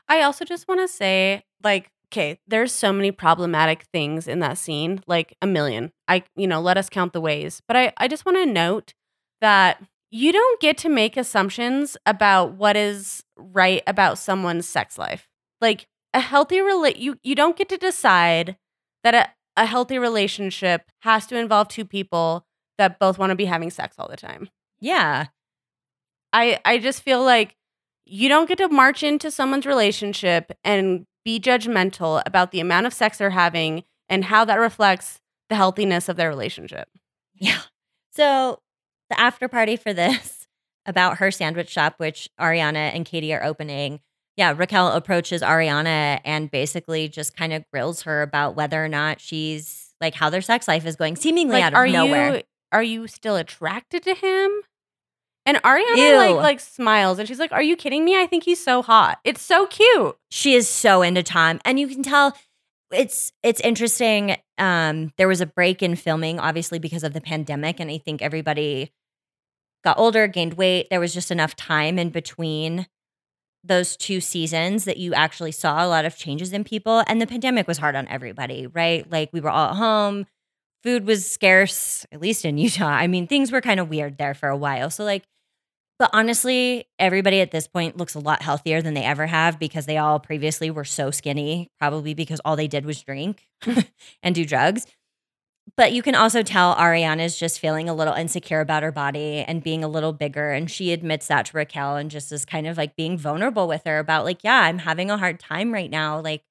[0.08, 4.58] I also just want to say, like, okay, there's so many problematic things in that
[4.58, 5.92] scene, like a million.
[6.08, 7.62] I, you know, let us count the ways.
[7.68, 8.94] But I, I just want to note
[9.42, 9.82] that
[10.12, 15.28] you don't get to make assumptions about what is right about someone's sex life.
[15.62, 18.58] Like a healthy relate, you you don't get to decide
[19.04, 19.30] that a,
[19.62, 22.46] a healthy relationship has to involve two people
[22.80, 24.50] that both want to be having sex all the time.
[24.80, 25.28] Yeah.
[26.34, 27.56] I I just feel like
[28.06, 32.94] you don't get to march into someone's relationship and be judgmental about the amount of
[32.94, 35.20] sex they're having and how that reflects
[35.50, 36.88] the healthiness of their relationship.
[37.36, 37.62] Yeah.
[38.12, 38.60] So
[39.10, 40.48] the after party for this
[40.86, 44.00] about her sandwich shop, which Ariana and Katie are opening.
[44.38, 49.20] Yeah, Raquel approaches Ariana and basically just kind of grills her about whether or not
[49.20, 52.36] she's like how their sex life is going, seemingly Like, out of are nowhere.
[52.38, 54.52] you are you still attracted to him?
[55.46, 56.16] And Ariana Ew.
[56.16, 58.20] like like smiles and she's like, "Are you kidding me?
[58.20, 59.20] I think he's so hot.
[59.24, 62.36] It's so cute." she is so into Tom, and you can tell
[62.92, 64.38] it's it's interesting.
[64.58, 68.22] Um, there was a break in filming, obviously because of the pandemic, and I think
[68.22, 68.92] everybody
[69.84, 70.88] got older, gained weight.
[70.90, 72.88] There was just enough time in between
[73.64, 77.04] those two seasons that you actually saw a lot of changes in people.
[77.08, 79.10] And the pandemic was hard on everybody, right?
[79.10, 80.26] Like we were all at home,
[80.84, 82.88] food was scarce, at least in Utah.
[82.88, 84.90] I mean, things were kind of weird there for a while.
[84.90, 85.24] So, like,
[85.98, 89.86] but honestly, everybody at this point looks a lot healthier than they ever have because
[89.86, 93.46] they all previously were so skinny, probably because all they did was drink
[94.24, 94.86] and do drugs.
[95.76, 99.62] But you can also tell Ariana's just feeling a little insecure about her body and
[99.62, 100.52] being a little bigger.
[100.52, 103.84] And she admits that to Raquel and just is kind of like being vulnerable with
[103.86, 106.22] her about, like, yeah, I'm having a hard time right now.
[106.22, 106.44] Like,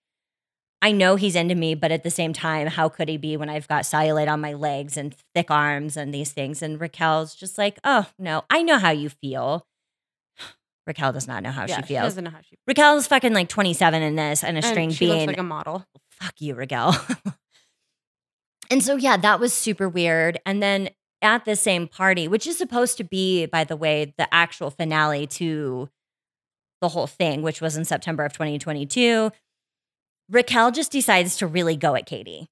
[0.81, 3.51] I know he's into me, but at the same time, how could he be when
[3.51, 6.63] I've got cellulite on my legs and thick arms and these things?
[6.63, 9.67] And Raquel's just like, oh, no, I know how you feel.
[10.87, 12.05] Raquel does not know how yeah, she feels.
[12.05, 15.07] doesn't know how she Raquel's fucking like 27 in this and a and string she
[15.07, 15.85] being looks like a model.
[16.11, 16.95] fuck you, Raquel.
[18.71, 20.39] and so, yeah, that was super weird.
[20.47, 20.91] And then
[21.23, 25.27] at the same party, which is supposed to be, by the way, the actual finale
[25.27, 25.89] to
[26.81, 29.33] the whole thing, which was in September of 2022,
[30.31, 32.49] Raquel just decides to really go at Katie.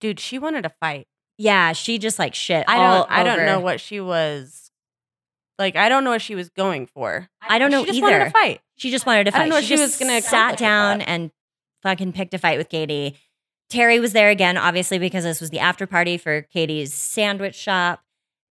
[0.00, 1.06] Dude, she wanted to fight.
[1.38, 2.64] Yeah, she just like shit.
[2.68, 4.70] I don't I don't know what she was
[5.58, 7.28] like I don't know what she was going for.
[7.40, 8.06] I don't know she just either.
[8.10, 8.60] wanted to fight.
[8.76, 9.38] She just wanted to fight.
[9.38, 11.30] I don't know she she just was gonna sat down and
[11.82, 13.16] fucking picked a fight with Katie.
[13.70, 18.02] Terry was there again, obviously, because this was the after party for Katie's sandwich shop.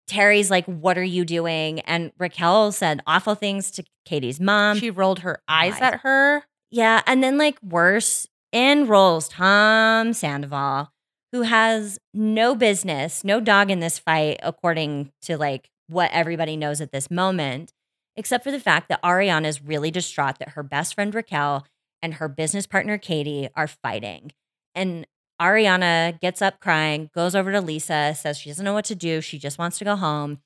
[0.06, 1.80] Terry's like, What are you doing?
[1.80, 4.78] And Raquel said awful things to Katie's mom.
[4.78, 5.82] she rolled her eyes eyes.
[5.82, 6.44] at her.
[6.70, 7.02] Yeah.
[7.06, 10.90] And then, like, worse, in rolls Tom Sandoval,
[11.32, 16.80] who has no business, no dog in this fight, according to like what everybody knows
[16.80, 17.72] at this moment,
[18.16, 21.66] except for the fact that Ariana is really distraught that her best friend Raquel
[22.02, 24.32] and her business partner Katie are fighting.
[24.74, 25.06] And
[25.40, 29.20] Ariana gets up crying, goes over to Lisa, says she doesn't know what to do.
[29.20, 30.38] She just wants to go home.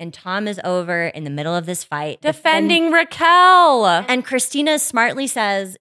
[0.00, 3.84] And Tom is over in the middle of this fight, defend- Defending Raquel.
[4.08, 5.76] and Christina smartly says,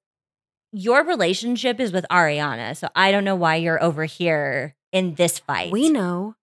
[0.73, 2.75] Your relationship is with Ariana.
[2.75, 5.71] So I don't know why you're over here in this fight.
[5.71, 6.35] we know.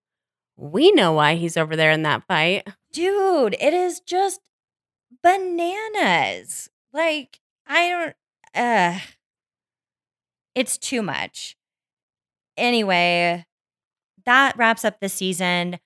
[0.57, 2.67] We know why he's over there in that fight.
[2.93, 4.41] Dude, it is just
[5.23, 6.71] bananas.
[6.95, 8.17] Like, I don't,
[8.55, 8.99] uh,
[10.55, 11.57] it's too much.
[12.57, 13.45] Anyway,
[14.25, 15.79] that wraps up the season.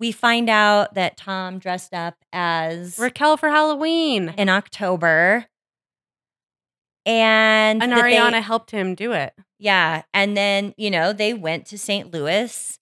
[0.00, 4.34] We find out that Tom dressed up as Raquel for Halloween.
[4.36, 5.46] in October.
[7.06, 9.34] And, And that they- Ariana helped him do it.
[9.58, 10.02] Yeah.
[10.14, 12.10] And then, you know, they went to St.
[12.12, 12.78] Louis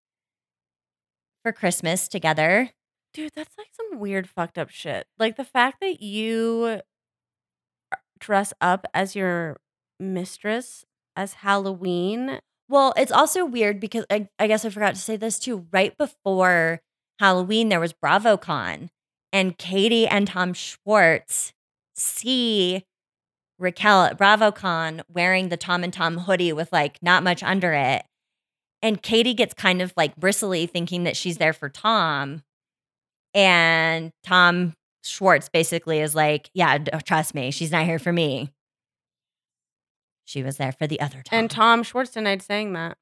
[1.43, 2.71] for Christmas together.
[3.15, 5.07] Dude, that's like some weird fucked up shit.
[5.19, 6.81] Like the fact that you
[7.93, 9.59] uh, dress up as your
[9.99, 10.85] mistress
[11.17, 12.39] as Halloween.
[12.69, 15.67] Well, it's also weird because I, I guess I forgot to say this too.
[15.73, 16.81] Right before
[17.19, 18.89] Halloween, there was BravoCon,
[19.33, 21.53] and Katie and Tom Schwartz
[21.97, 22.85] see
[23.59, 28.05] Raquel at BravoCon wearing the Tom and Tom hoodie with like not much under it.
[28.81, 32.45] And Katie gets kind of like bristly thinking that she's there for Tom.
[33.35, 38.53] And Tom Schwartz basically is like, Yeah, oh, trust me, she's not here for me.
[40.25, 41.39] She was there for the other Tom.
[41.39, 42.97] And Tom Schwartz denied saying that.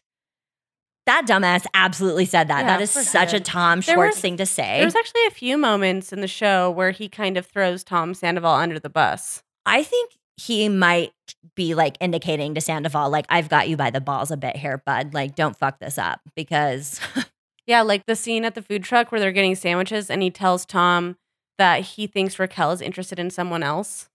[1.08, 2.60] That dumbass absolutely said that.
[2.60, 3.40] Yeah, that is such a.
[3.40, 4.82] Tom Schwartz was- thing to say.
[4.82, 8.54] There's actually a few moments in the show where he kind of throws Tom Sandoval
[8.54, 9.42] under the bus.
[9.66, 11.14] I think he might
[11.56, 14.84] be like indicating to Sandoval, like, I've got you by the balls a bit here,
[14.86, 15.14] bud.
[15.16, 17.00] Like, don't fuck this up because
[17.68, 20.66] Yeah, like the scene at the food truck where they're getting sandwiches and he tells
[20.66, 21.18] Tom
[21.58, 24.10] that he thinks Raquel is interested in someone else.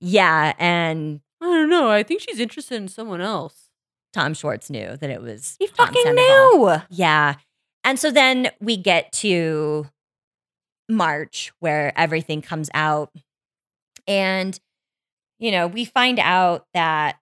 [0.00, 0.52] yeah.
[0.58, 1.90] And I don't know.
[1.90, 3.67] I think she's interested in someone else.
[4.12, 6.76] Tom Schwartz knew that it was He Tom fucking Sandoval.
[6.78, 6.82] knew.
[6.90, 7.34] Yeah.
[7.84, 9.86] And so then we get to
[10.88, 13.10] March where everything comes out.
[14.06, 14.58] And,
[15.38, 17.16] you know, we find out that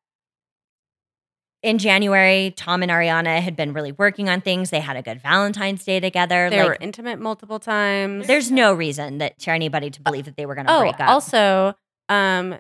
[1.63, 4.71] in January, Tom and Ariana had been really working on things.
[4.71, 6.49] They had a good Valentine's Day together.
[6.49, 8.27] They like, were intimate multiple times.
[8.29, 11.01] there's no reason that for anybody to believe that they were going to oh, break
[11.01, 11.09] up.
[11.09, 11.75] also,
[12.09, 12.57] um,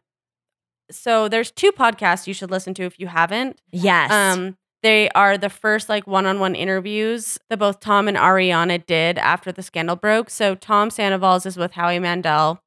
[0.91, 3.61] so there's two podcasts you should listen to if you haven't.
[3.71, 4.11] yes.
[4.11, 9.51] Um, they are the first like one-on-one interviews that both Tom and Ariana did after
[9.51, 10.31] the scandal broke.
[10.31, 12.63] So Tom Sandoval's is with Howie Mandel,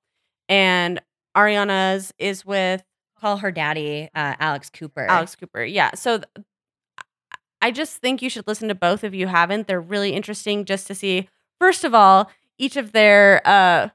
[0.50, 1.02] and
[1.38, 2.84] Ariana's is with
[3.20, 5.06] Call her daddy, uh, Alex Cooper.
[5.06, 5.64] Alex Cooper.
[5.64, 5.92] Yeah.
[5.94, 6.28] So th-
[7.62, 9.68] I just think you should listen to both if you haven't.
[9.68, 11.28] They're really interesting just to see,
[11.60, 13.90] first of all, each of their uh,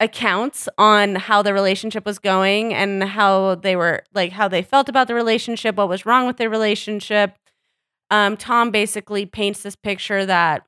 [0.00, 4.88] accounts on how the relationship was going and how they were like how they felt
[4.88, 7.36] about the relationship, what was wrong with their relationship.
[8.10, 10.64] Um, Tom basically paints this picture that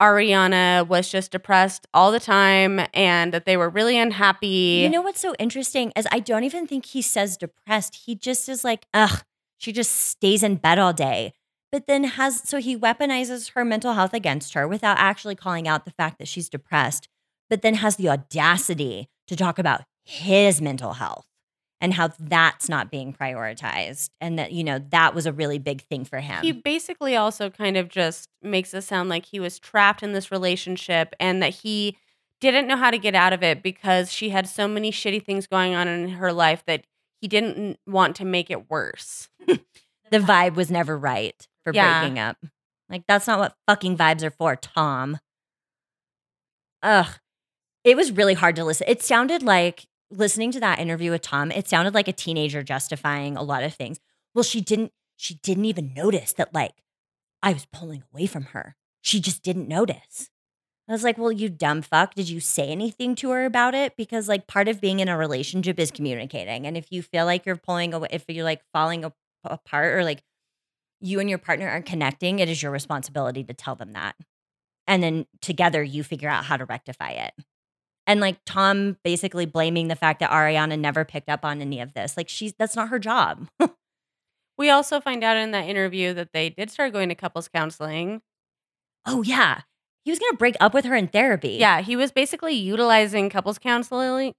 [0.00, 4.80] Ariana was just depressed all the time and that they were really unhappy.
[4.82, 7.96] You know what's so interesting is I don't even think he says depressed.
[8.06, 9.22] He just is like, ugh,
[9.56, 11.32] she just stays in bed all day.
[11.70, 15.84] But then has, so he weaponizes her mental health against her without actually calling out
[15.84, 17.08] the fact that she's depressed,
[17.50, 21.26] but then has the audacity to talk about his mental health
[21.80, 24.10] and how that's not being prioritized.
[24.20, 26.42] And that, you know, that was a really big thing for him.
[26.42, 30.32] He basically also kind of just makes it sound like he was trapped in this
[30.32, 31.96] relationship and that he
[32.40, 35.46] didn't know how to get out of it because she had so many shitty things
[35.46, 36.84] going on in her life that
[37.20, 39.28] he didn't want to make it worse.
[39.46, 42.00] the vibe was never right for Yeah.
[42.00, 42.38] breaking up.
[42.88, 45.18] Like that's not what fucking vibes are for, Tom.
[46.82, 47.06] Ugh.
[47.88, 48.86] It was really hard to listen.
[48.86, 53.36] It sounded like listening to that interview with Tom, it sounded like a teenager justifying
[53.36, 53.98] a lot of things.
[54.34, 56.82] Well, she didn't she didn't even notice that like
[57.42, 58.76] I was pulling away from her.
[59.00, 60.28] She just didn't notice.
[60.86, 62.14] I was like, well, you dumb fuck.
[62.14, 63.96] Did you say anything to her about it?
[63.96, 66.66] Because like part of being in a relationship is communicating.
[66.66, 69.04] And if you feel like you're pulling away, if you're like falling
[69.44, 70.22] apart or like
[71.00, 74.14] you and your partner aren't connecting, it is your responsibility to tell them that.
[74.86, 77.32] And then together you figure out how to rectify it.
[78.08, 81.92] And like Tom basically blaming the fact that Ariana never picked up on any of
[81.92, 82.16] this.
[82.16, 83.48] Like she's that's not her job.
[84.58, 88.22] We also find out in that interview that they did start going to couples counseling.
[89.06, 89.60] oh yeah.
[90.04, 91.50] He was gonna break up with her in therapy.
[91.60, 94.34] Yeah, he was basically utilizing couples counseling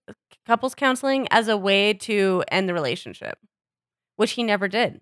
[0.45, 3.39] couples counseling as a way to end the relationship,
[4.17, 4.99] which he never did.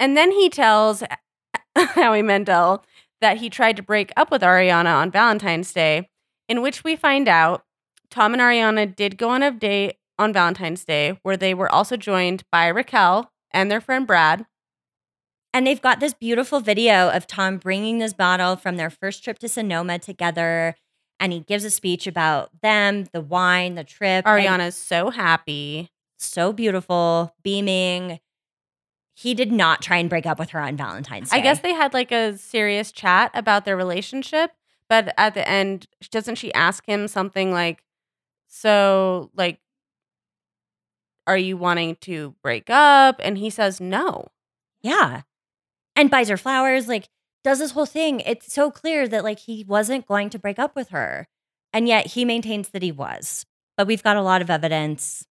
[0.00, 1.04] And then he tells
[1.76, 2.84] Howie Mandel
[3.20, 6.09] that he tried to break up with Ariana on Valentine's Day,
[6.50, 7.64] in which we find out
[8.10, 11.96] Tom and Ariana did go on a date on Valentine's Day where they were also
[11.96, 14.44] joined by Raquel and their friend Brad.
[15.54, 19.38] And they've got this beautiful video of Tom bringing this bottle from their first trip
[19.38, 20.74] to Sonoma together.
[21.20, 24.24] And he gives a speech about them, the wine, the trip.
[24.24, 25.90] Ariana's so happy.
[26.18, 28.20] so beautiful, beaming.
[29.14, 31.36] He did not try and break up with her on Valentine's Day.
[31.36, 34.50] I guess they had like a serious chat about their relationship,
[34.90, 37.82] but at the end, doesn't she ask him something like,
[38.48, 39.60] "So, like,
[41.26, 44.28] are you wanting to break up?" And he says, "No."
[44.82, 45.22] Yeah.
[45.96, 47.08] And buys her flowers, like,
[47.44, 48.20] does this whole thing.
[48.20, 51.28] It's so clear that, like, he wasn't going to break up with her.
[51.72, 53.46] And yet he maintains that he was.
[53.76, 55.26] But we've got a lot of evidence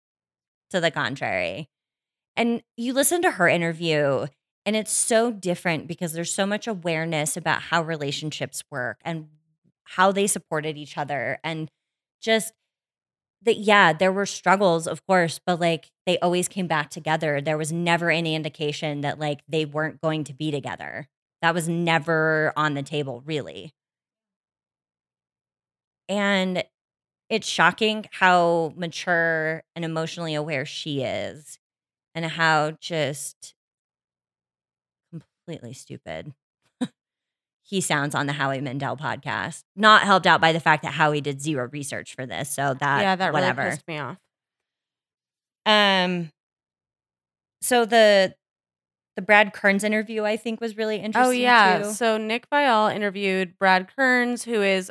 [0.71, 1.69] to the contrary.
[2.37, 4.27] And you listen to her interview,
[4.65, 9.27] and it's so different because there's so much awareness about how relationships work and
[9.95, 11.39] how they supported each other.
[11.43, 11.69] And
[12.21, 12.53] just
[13.43, 17.41] that, yeah, there were struggles, of course, but like they always came back together.
[17.41, 21.07] There was never any indication that like they weren't going to be together.
[21.41, 23.73] That was never on the table, really.
[26.07, 26.63] And
[27.29, 31.59] it's shocking how mature and emotionally aware she is
[32.15, 33.55] and how just
[35.11, 36.33] completely stupid
[37.69, 39.63] he sounds on the Howie Mandel podcast.
[39.75, 42.49] Not helped out by the fact that Howie did zero research for this.
[42.49, 43.61] So that yeah, that whatever.
[43.61, 44.17] really pissed me off.
[45.65, 46.31] Um
[47.61, 48.33] so the
[49.15, 51.23] the Brad Kearns interview I think was really interesting.
[51.23, 51.79] Oh yeah.
[51.83, 51.91] too.
[51.91, 54.89] So Nick Viall interviewed Brad Kearns, who is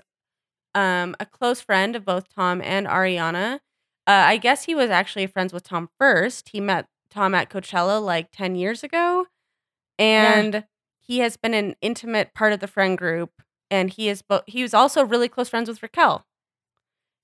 [0.75, 3.55] um, a close friend of both Tom and Ariana.
[4.07, 6.51] Uh, I guess he was actually friends with Tom first.
[6.51, 9.27] He met Tom at Coachella like ten years ago,
[9.99, 10.65] and
[11.09, 13.31] he has been an intimate part of the friend group.
[13.71, 16.25] And he is, bo- he was also really close friends with Raquel.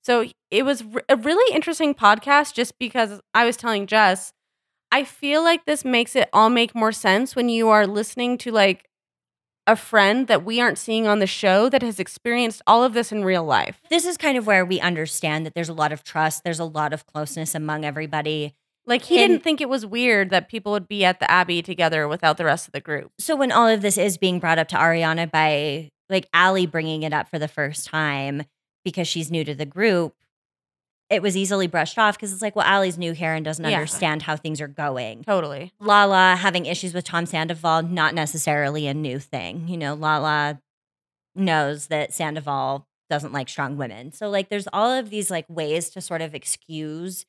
[0.03, 4.31] So it was a really interesting podcast, just because I was telling Jess,
[4.91, 8.51] I feel like this makes it all make more sense when you are listening to
[8.51, 8.87] like
[9.67, 13.11] a friend that we aren't seeing on the show that has experienced all of this
[13.11, 13.81] in real life.
[13.89, 16.65] this is kind of where we understand that there's a lot of trust, there's a
[16.65, 18.53] lot of closeness among everybody.
[18.87, 21.61] Like he And- didn't think it was weird that people would be at the Abbey
[21.61, 23.11] together without the rest of the group.
[23.19, 27.01] So when all of this is being brought up to Ariana by like Ally bringing
[27.03, 28.43] it up for the first time
[28.83, 30.13] because she's new to the group,
[31.09, 33.75] it was easily brushed off because it's like, well, Ally's new here and doesn't Yeah.
[33.77, 35.23] understand how things are going.
[35.23, 35.71] Totally.
[35.79, 39.67] Lala having issues with Tom Sandoval, not necessarily a new thing.
[39.67, 40.61] You know, Lala
[41.35, 44.11] knows that Sandoval doesn't like strong women.
[44.11, 47.25] So, like, there's all of these like ways to sort of excuse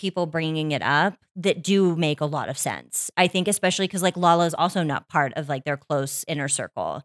[0.00, 3.10] people bringing it up that do make a lot of sense.
[3.18, 6.48] I think, especially because like Lala is also not part of like their close inner
[6.48, 7.02] circle.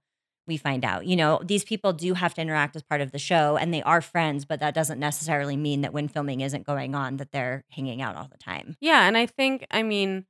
[0.47, 3.19] We find out, you know, these people do have to interact as part of the
[3.19, 6.95] show and they are friends, but that doesn't necessarily mean that when filming isn't going
[6.95, 8.77] on, that they're hanging out all the time.
[8.79, 10.25] Yeah, and I think I mean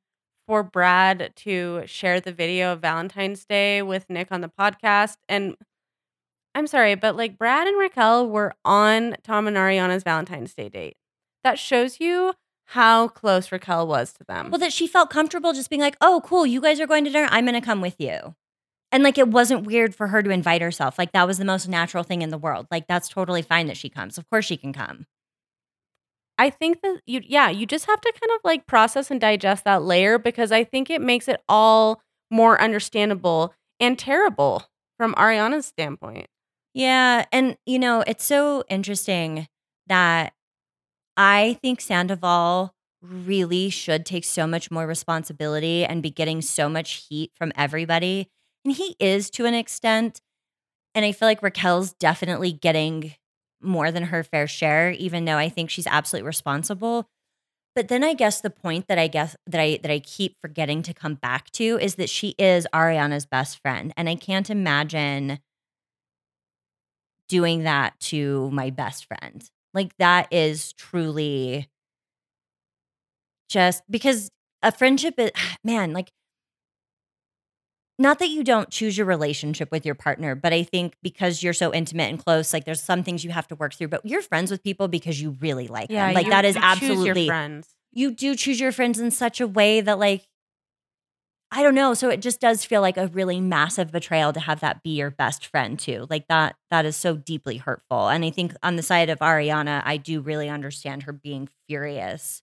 [0.47, 5.55] for Brad to share the video of Valentine's Day with Nick on the podcast and
[6.55, 10.95] I'm sorry, but like Brad and Raquel were on Tom and Ariana's Valentine's Day date.
[11.43, 12.33] That shows you
[12.65, 14.49] how close Raquel was to them.
[14.49, 17.11] Well, that she felt comfortable just being like, oh, cool, you guys are going to
[17.11, 17.27] dinner.
[17.31, 18.35] I'm going to come with you.
[18.91, 20.97] And like, it wasn't weird for her to invite herself.
[20.97, 22.67] Like, that was the most natural thing in the world.
[22.71, 24.17] Like, that's totally fine that she comes.
[24.17, 25.05] Of course, she can come.
[26.37, 29.63] I think that you, yeah, you just have to kind of like process and digest
[29.63, 34.63] that layer because I think it makes it all more understandable and terrible
[34.97, 36.27] from Ariana's standpoint.
[36.73, 37.25] Yeah.
[37.31, 39.47] And, you know, it's so interesting
[39.87, 40.33] that
[41.17, 47.05] I think Sandoval really should take so much more responsibility and be getting so much
[47.07, 48.27] heat from everybody.
[48.63, 50.21] And he is to an extent.
[50.93, 53.13] And I feel like Raquel's definitely getting
[53.61, 57.07] more than her fair share, even though I think she's absolutely responsible.
[57.75, 60.81] But then I guess the point that I guess that I that I keep forgetting
[60.83, 63.93] to come back to is that she is Ariana's best friend.
[63.97, 65.39] And I can't imagine
[67.27, 69.49] doing that to my best friend.
[69.75, 71.69] Like that is truly
[73.49, 74.31] just because
[74.63, 75.31] a friendship is
[75.63, 76.11] man, like
[77.97, 81.53] not that you don't choose your relationship with your partner, but I think because you're
[81.53, 84.21] so intimate and close, like there's some things you have to work through, but you're
[84.21, 86.13] friends with people because you really like them.
[86.13, 87.69] Like that is you absolutely your friends.
[87.93, 90.27] you do choose your friends in such a way that like
[91.51, 91.93] I don't know.
[91.93, 95.11] So it just does feel like a really massive betrayal to have that be your
[95.11, 96.05] best friend too.
[96.09, 98.09] Like that that is so deeply hurtful.
[98.09, 102.41] And I think on the side of Ariana, I do really understand her being furious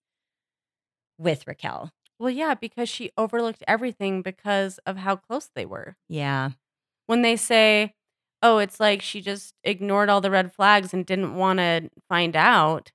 [1.18, 1.90] with Raquel.
[2.18, 5.96] Well, yeah, because she overlooked everything because of how close they were.
[6.08, 6.50] Yeah.
[7.06, 7.94] When they say,
[8.42, 12.36] "Oh, it's like she just ignored all the red flags and didn't want to find
[12.36, 12.92] out."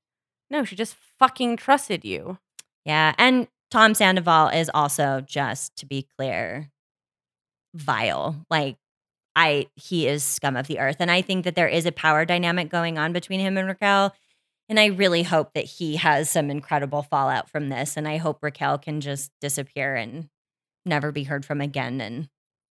[0.49, 2.39] No, she just fucking trusted you.
[2.85, 3.13] Yeah.
[3.17, 6.69] And Tom Sandoval is also, just to be clear,
[7.73, 8.45] vile.
[8.49, 8.77] Like,
[9.35, 10.97] I he is scum of the earth.
[10.99, 14.15] And I think that there is a power dynamic going on between him and Raquel.
[14.67, 17.95] And I really hope that he has some incredible fallout from this.
[17.95, 20.27] And I hope Raquel can just disappear and
[20.85, 22.27] never be heard from again and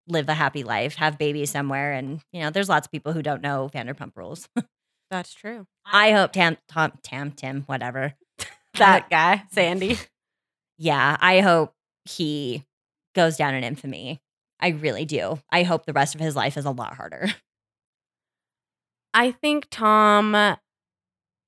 [0.08, 1.92] live a happy life, have babies somewhere.
[1.92, 4.48] And, you know, there's lots of people who don't know Vanderpump rules.
[5.10, 5.66] That's true.
[5.84, 8.14] I hope Tam, Tom, Tam, Tim, whatever.
[8.78, 9.98] That guy, Sandy.
[10.78, 11.74] Yeah, I hope
[12.04, 12.64] he
[13.14, 14.20] goes down in infamy.
[14.60, 15.40] I really do.
[15.50, 17.28] I hope the rest of his life is a lot harder.
[19.14, 20.56] I think Tom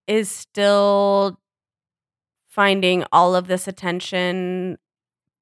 [0.07, 1.39] is still
[2.49, 4.79] finding all of this attention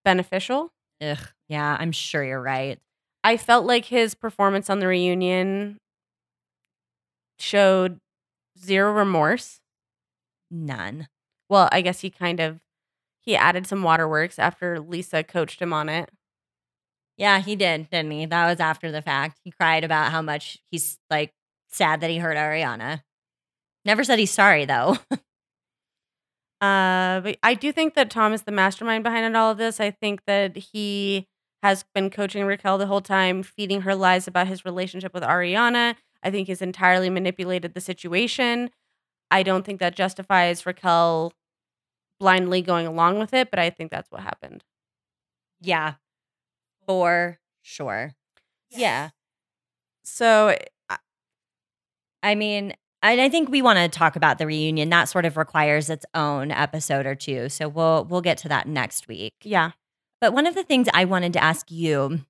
[0.04, 0.72] beneficial.
[1.00, 1.18] Ugh.
[1.48, 2.78] Yeah, I'm sure you're right.
[3.24, 5.78] I felt like his performance on the reunion
[7.38, 8.00] showed
[8.58, 9.60] zero remorse.
[10.50, 11.08] None.
[11.48, 12.60] Well, I guess he kind of
[13.22, 16.10] he added some waterworks after Lisa coached him on it.
[17.16, 18.26] Yeah, he did, didn't he?
[18.26, 19.38] That was after the fact.
[19.44, 21.32] He cried about how much he's like
[21.68, 23.02] sad that he hurt Ariana.
[23.84, 24.98] Never said he's sorry though.
[26.62, 29.80] Uh, but I do think that Tom is the mastermind behind all of this.
[29.80, 31.26] I think that he
[31.60, 35.96] has been coaching Raquel the whole time, feeding her lies about his relationship with Ariana.
[36.22, 38.70] I think he's entirely manipulated the situation.
[39.28, 41.32] I don't think that justifies Raquel
[42.22, 44.64] blindly going along with it, but I think that's what happened.
[45.60, 45.94] yeah.
[46.86, 48.14] For sure.
[48.70, 49.10] Yeah.
[50.04, 50.48] So
[50.90, 50.96] eh,
[52.22, 54.90] I mean, and I think we want to talk about the reunion.
[54.90, 57.48] That sort of requires its own episode or two.
[57.48, 59.34] So we'll we'll get to that next week.
[59.42, 59.72] yeah,
[60.20, 62.20] But one of the things I wanted to ask you,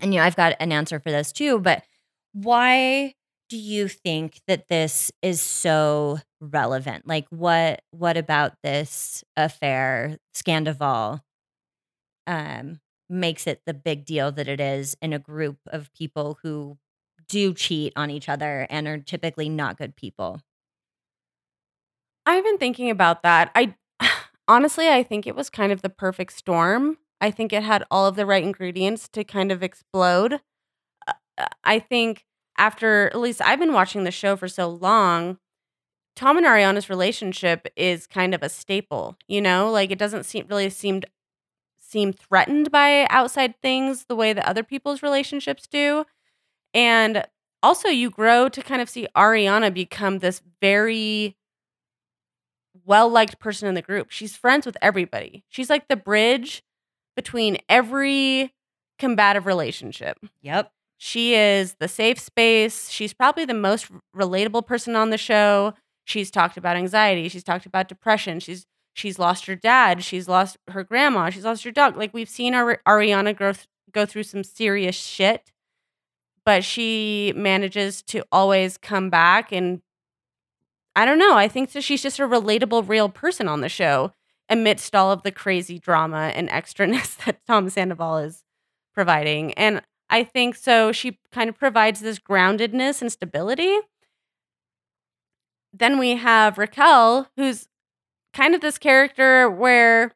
[0.00, 1.84] and you know, I've got an answer for this too, but
[2.32, 3.14] why
[3.52, 7.06] do you think that this is so relevant?
[7.06, 11.20] Like what what about this affair, Scandoval,
[12.26, 12.80] um,
[13.10, 16.78] makes it the big deal that it is in a group of people who
[17.28, 20.40] do cheat on each other and are typically not good people?
[22.24, 23.50] I've been thinking about that.
[23.54, 23.74] I
[24.48, 26.96] honestly, I think it was kind of the perfect storm.
[27.20, 30.40] I think it had all of the right ingredients to kind of explode.
[31.36, 32.24] Uh, I think
[32.58, 35.38] after at least I've been watching the show for so long,
[36.14, 39.16] Tom and Ariana's relationship is kind of a staple.
[39.26, 41.06] You know, like it doesn't seem really seemed
[41.78, 46.04] seem threatened by outside things the way that other people's relationships do.
[46.74, 47.26] And
[47.62, 51.36] also, you grow to kind of see Ariana become this very
[52.84, 54.10] well liked person in the group.
[54.10, 55.44] She's friends with everybody.
[55.48, 56.62] She's like the bridge
[57.14, 58.52] between every
[58.98, 60.18] combative relationship.
[60.40, 60.72] Yep.
[61.04, 62.88] She is the safe space.
[62.88, 65.74] She's probably the most relatable person on the show.
[66.04, 67.28] She's talked about anxiety.
[67.28, 68.38] She's talked about depression.
[68.38, 70.04] She's she's lost her dad.
[70.04, 71.30] She's lost her grandma.
[71.30, 71.96] She's lost her dog.
[71.96, 75.50] Like we've seen our Ariana go th- go through some serious shit,
[76.44, 79.82] but she manages to always come back and
[80.94, 81.36] I don't know.
[81.36, 84.12] I think that she's just a relatable, real person on the show
[84.48, 88.44] amidst all of the crazy drama and extraness that Tom Sandoval is
[88.94, 89.52] providing.
[89.54, 90.92] And I think so.
[90.92, 93.76] She kind of provides this groundedness and stability.
[95.72, 97.66] Then we have Raquel, who's
[98.34, 100.12] kind of this character where,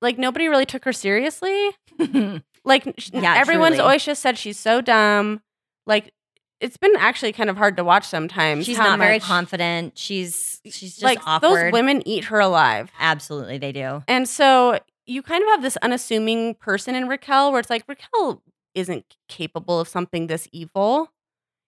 [0.00, 1.70] like, nobody really took her seriously.
[2.64, 3.80] Like, Yeah, everyone's truly.
[3.84, 5.40] always just said she's so dumb.
[5.86, 6.12] Like,
[6.60, 8.66] it's been actually kind of hard to watch sometimes.
[8.66, 9.96] She's not very confident.
[9.96, 11.66] She's she's just like awkward.
[11.68, 12.90] those women eat her alive.
[13.00, 14.02] Absolutely, they do.
[14.06, 18.42] And so you kind of have this unassuming person in Raquel where it's like Raquel
[18.78, 21.12] isn't capable of something this evil.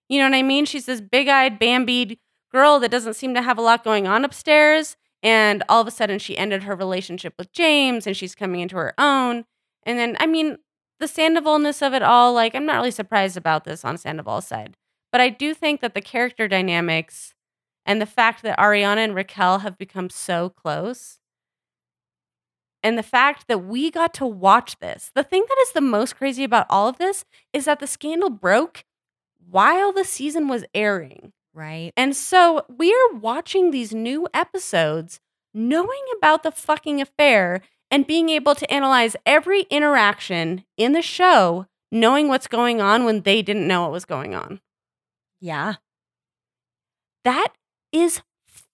[0.08, 0.64] You know what I mean?
[0.64, 2.18] She's this big-eyed, bambied
[2.52, 4.96] girl that doesn't seem to have a lot going on upstairs.
[5.22, 8.76] And all of a sudden she ended her relationship with James and she's coming into
[8.76, 9.44] her own.
[9.84, 10.58] And then, I mean,
[10.98, 14.76] the Sandovalness of it all, like, I'm not really surprised about this on Sandoval's side.
[15.12, 17.34] But I do think that the character dynamics
[17.86, 21.19] and the fact that Ariana and Raquel have become so close
[22.82, 25.10] And the fact that we got to watch this.
[25.14, 28.30] The thing that is the most crazy about all of this is that the scandal
[28.30, 28.84] broke
[29.50, 31.32] while the season was airing.
[31.52, 31.92] Right.
[31.96, 35.20] And so we're watching these new episodes
[35.52, 41.66] knowing about the fucking affair and being able to analyze every interaction in the show,
[41.90, 44.60] knowing what's going on when they didn't know what was going on.
[45.40, 45.74] Yeah.
[47.24, 47.48] That
[47.92, 48.22] is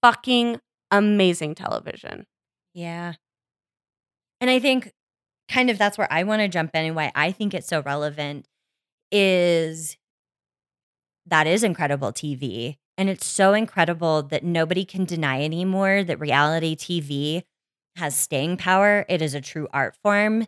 [0.03, 0.61] fucking
[0.91, 2.27] amazing television.
[2.75, 3.15] Yeah.
[4.41, 4.93] And I think
[5.49, 7.83] kind of that's where I want to jump in and why I think it's so
[7.83, 8.47] relevant
[9.13, 9.97] is
[11.27, 12.77] that is incredible TV.
[12.99, 17.43] And it's so incredible that nobody can deny anymore that reality TV
[17.97, 19.05] has staying power.
[19.09, 20.47] It is a true art form.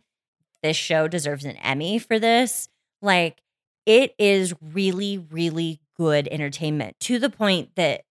[0.63, 2.69] This show deserves an Emmy for this.
[3.03, 3.43] Like,
[3.87, 8.03] it is really, really good entertainment to the point that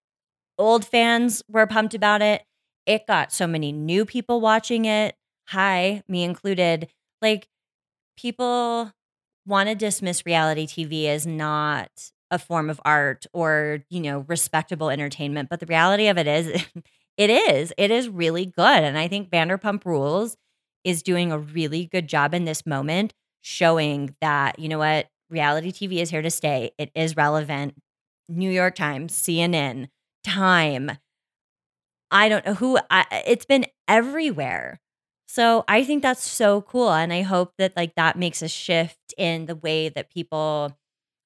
[0.57, 2.43] old fans were pumped about it.
[2.85, 5.15] It got so many new people watching it.
[5.49, 6.89] Hi, me included.
[7.21, 7.47] Like,
[8.17, 8.91] people
[9.45, 11.89] want to dismiss reality TV as not
[12.31, 15.49] a form of art or, you know, respectable entertainment.
[15.49, 16.65] But the reality of it is,
[17.17, 17.73] it is.
[17.77, 18.83] It is really good.
[18.83, 20.37] And I think Vanderpump Rules
[20.83, 25.71] is doing a really good job in this moment, showing that, you know what, reality
[25.71, 26.71] TV is here to stay.
[26.77, 27.75] It is relevant.
[28.29, 29.89] New York Times, CNN,
[30.23, 30.91] Time.
[32.11, 34.79] I don't know who, I, it's been everywhere.
[35.27, 36.91] So I think that's so cool.
[36.91, 40.75] And I hope that like that makes a shift in the way that people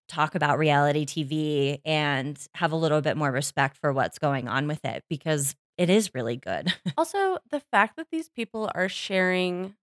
[0.09, 4.67] talk about reality TV and have a little bit more respect for what's going on
[4.67, 6.73] with it because it is really good.
[6.97, 9.75] Also, the fact that these people are sharing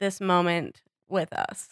[0.00, 1.68] this moment with us.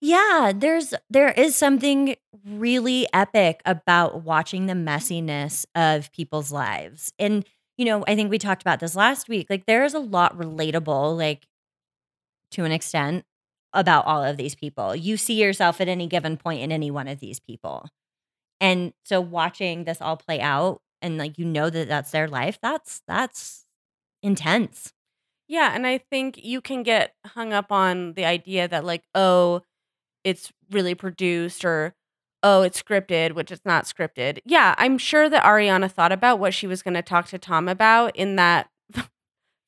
[0.00, 7.12] yeah, there's there is something really epic about watching the messiness of people's lives.
[7.18, 7.44] And
[7.76, 9.48] you know, I think we talked about this last week.
[9.50, 11.46] Like there's a lot relatable like
[12.52, 13.24] to an extent
[13.72, 14.94] about all of these people.
[14.94, 17.88] You see yourself at any given point in any one of these people.
[18.60, 22.58] And so watching this all play out and like you know that that's their life,
[22.62, 23.64] that's that's
[24.22, 24.92] intense.
[25.48, 29.62] Yeah, and I think you can get hung up on the idea that like, oh,
[30.24, 31.94] it's really produced or
[32.44, 34.38] oh, it's scripted, which it's not scripted.
[34.44, 37.68] Yeah, I'm sure that Ariana thought about what she was going to talk to Tom
[37.68, 38.68] about in that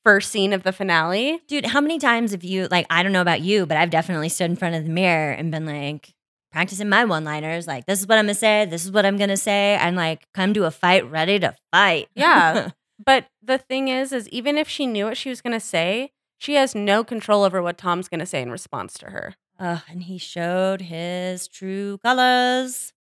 [0.05, 1.41] first scene of the finale.
[1.49, 4.29] Dude, how many times have you like I don't know about you, but I've definitely
[4.29, 6.13] stood in front of the mirror and been like
[6.53, 9.17] practicing my one-liners like this is what I'm going to say, this is what I'm
[9.17, 12.09] going to say and like come to a fight ready to fight.
[12.15, 12.71] Yeah.
[13.05, 16.13] But the thing is is even if she knew what she was going to say,
[16.39, 19.35] she has no control over what Tom's going to say in response to her.
[19.59, 22.93] Ugh, and he showed his true colors.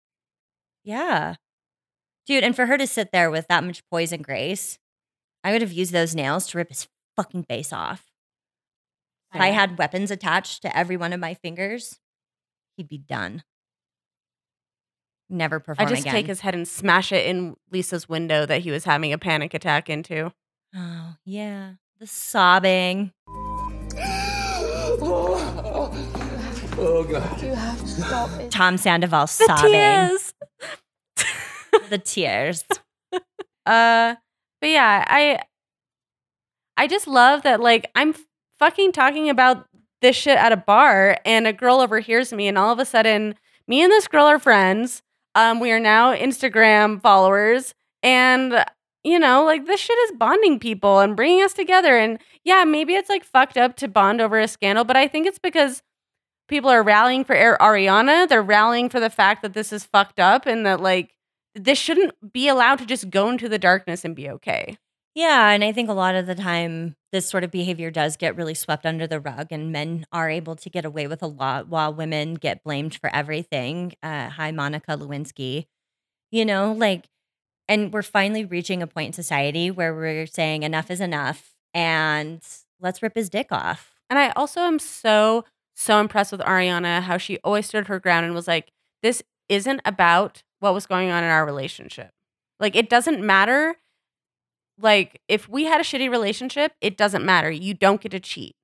[0.85, 1.35] Yeah.
[2.27, 4.79] Dude, and for her to sit there with that much poise and grace,
[5.45, 8.05] I would have used those nails to rip his fucking face off.
[9.35, 11.99] If I had weapons attached to every one of my fingers,
[12.77, 13.43] he'd be done.
[15.29, 16.15] Never perform I just again.
[16.15, 19.53] take his head and smash it in Lisa's window that he was having a panic
[19.55, 20.33] attack into.
[20.75, 21.75] oh, yeah.
[21.99, 23.13] The sobbing.
[26.79, 27.43] Oh god.
[27.43, 28.51] You have to stop it.
[28.51, 29.73] Tom Sandoval The sobbing.
[29.73, 30.35] tears.
[31.91, 32.65] The tears.
[33.67, 34.15] Uh,
[34.61, 35.41] but yeah, I
[36.77, 38.15] I just love that like I'm
[38.61, 39.67] fucking talking about
[40.03, 43.35] this shit at a bar and a girl overhears me and all of a sudden
[43.67, 45.03] me and this girl are friends.
[45.35, 47.75] Um we are now Instagram followers
[48.05, 48.65] and
[49.03, 52.95] you know, like this shit is bonding people and bringing us together and yeah, maybe
[52.95, 55.83] it's like fucked up to bond over a scandal, but I think it's because
[56.49, 60.47] people are rallying for Ariana, they're rallying for the fact that this is fucked up
[60.47, 61.13] and that like
[61.55, 64.77] this shouldn't be allowed to just go into the darkness and be okay.
[65.15, 68.37] Yeah, and I think a lot of the time this sort of behavior does get
[68.37, 71.69] really swept under the rug, and men are able to get away with a lot
[71.69, 73.95] while women get blamed for everything.
[74.03, 75.65] Uh, hi, Monica Lewinsky.
[76.31, 77.07] You know, like,
[77.67, 82.43] and we're finally reaching a point in society where we're saying enough is enough, and
[82.79, 83.95] let's rip his dick off.
[84.11, 88.25] And I also am so, so impressed with Ariana, how she always stood her ground
[88.25, 88.73] and was like,
[89.03, 92.11] this isn't about what was going on in our relationship.
[92.59, 93.77] Like, it doesn't matter.
[94.81, 97.51] Like, if we had a shitty relationship, it doesn't matter.
[97.51, 98.57] You don't get to cheat.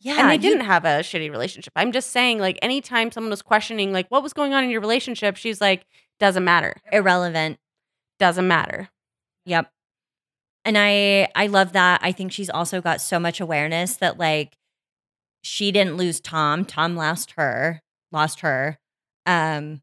[0.00, 1.72] Yeah, and they didn't have a shitty relationship.
[1.76, 4.80] I'm just saying, like, anytime someone was questioning, like, what was going on in your
[4.80, 5.86] relationship, she's like,
[6.18, 6.76] doesn't matter.
[6.92, 7.58] irrelevant.
[8.18, 8.88] Doesn't matter.
[9.46, 9.70] Yep.
[10.64, 12.00] And I I love that.
[12.02, 14.56] I think she's also got so much awareness that like
[15.46, 16.64] she didn't lose Tom.
[16.64, 17.80] Tom lost her,
[18.12, 18.78] lost her.
[19.24, 19.82] Um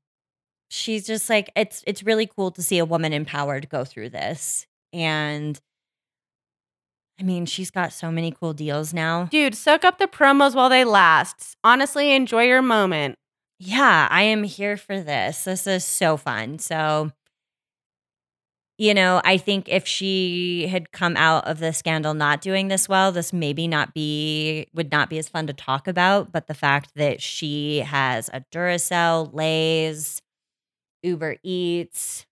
[0.69, 4.68] she's just like it's it's really cool to see a woman empowered go through this.
[4.91, 5.60] And
[7.19, 9.26] I mean, she's got so many cool deals now.
[9.26, 11.56] Dude, soak up the promos while they last.
[11.64, 13.15] Honestly, enjoy your moment.
[13.60, 15.44] Yeah, I am here for this.
[15.44, 16.60] This is so fun.
[16.60, 17.11] So,
[18.77, 22.89] you know, I think if she had come out of the scandal not doing this
[22.89, 26.31] well, this maybe not be would not be as fun to talk about.
[26.31, 30.21] But the fact that she has a Duracell, Lay's,
[31.03, 32.25] Uber Eats,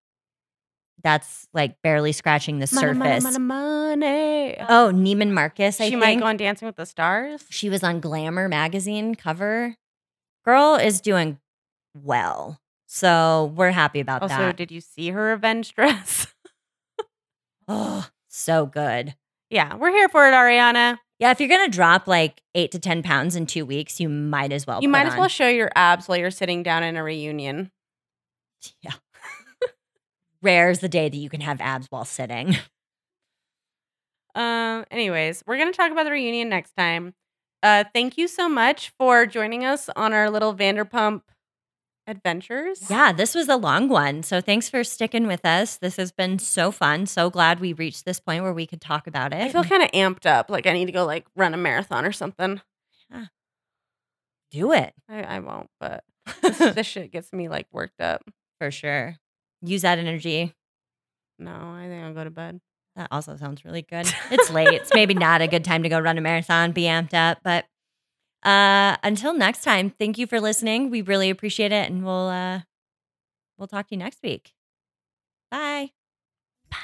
[1.03, 3.37] that's like barely scratching the Money, money, surface.
[3.39, 4.55] money, money.
[4.69, 5.99] Oh, Neiman Marcus, I she think.
[6.01, 7.43] might go on Dancing with the Stars.
[7.49, 9.75] She was on Glamour magazine cover.
[10.45, 11.39] Girl is doing
[11.95, 12.60] well.
[12.93, 14.41] So we're happy about Also, that.
[14.41, 16.27] Also, did you see her revenge dress?
[17.65, 19.15] Oh, so good.
[19.49, 20.97] yeah, we're here for it, Ariana.
[21.17, 24.51] Yeah, if you're gonna drop like eight to ten pounds in two weeks, you might
[24.51, 24.81] as well.
[24.81, 27.71] you might as well show your abs while you're sitting down in a reunion.
[28.81, 28.91] yeah.
[30.41, 32.57] Rare's the day that you can have abs while sitting.
[34.33, 34.85] Um.
[34.91, 37.13] Anyways, we're gonna talk about the reunion next time.
[37.61, 41.21] Uh, thank you so much for joining us on our little Vanderpump
[42.07, 42.89] adventures.
[42.89, 44.23] Yeah, this was a long one.
[44.23, 45.77] So thanks for sticking with us.
[45.77, 47.05] This has been so fun.
[47.05, 49.41] So glad we reached this point where we could talk about it.
[49.41, 50.49] I feel kind of amped up.
[50.49, 52.61] Like I need to go like run a marathon or something.
[54.51, 56.03] Do it I, I won't, but
[56.41, 58.21] this, this shit gets me like worked up.
[58.59, 59.15] for sure.
[59.61, 60.53] Use that energy.
[61.39, 62.59] No, I think I'll go to bed.
[62.97, 64.13] That also sounds really good.
[64.29, 64.67] It's late.
[64.73, 67.37] it's maybe not a good time to go run a marathon, be amped up.
[67.43, 67.65] But
[68.43, 70.89] uh until next time, thank you for listening.
[70.89, 71.89] We really appreciate it.
[71.89, 72.61] And we'll uh
[73.57, 74.53] we'll talk to you next week.
[75.49, 75.91] Bye.
[76.69, 76.77] Bye.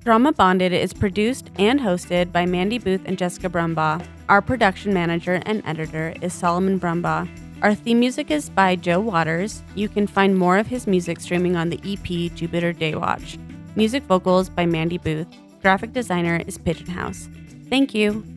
[0.00, 4.06] Drauma Bonded is produced and hosted by Mandy Booth and Jessica Brumbaugh.
[4.28, 7.28] Our production manager and editor is Solomon Brumbaugh.
[7.62, 9.62] Our theme music is by Joe Waters.
[9.74, 13.38] You can find more of his music streaming on the EP Jupiter Daywatch.
[13.76, 15.26] Music vocals by Mandy Booth.
[15.62, 17.28] Graphic designer is Pigeon House.
[17.68, 18.35] Thank you.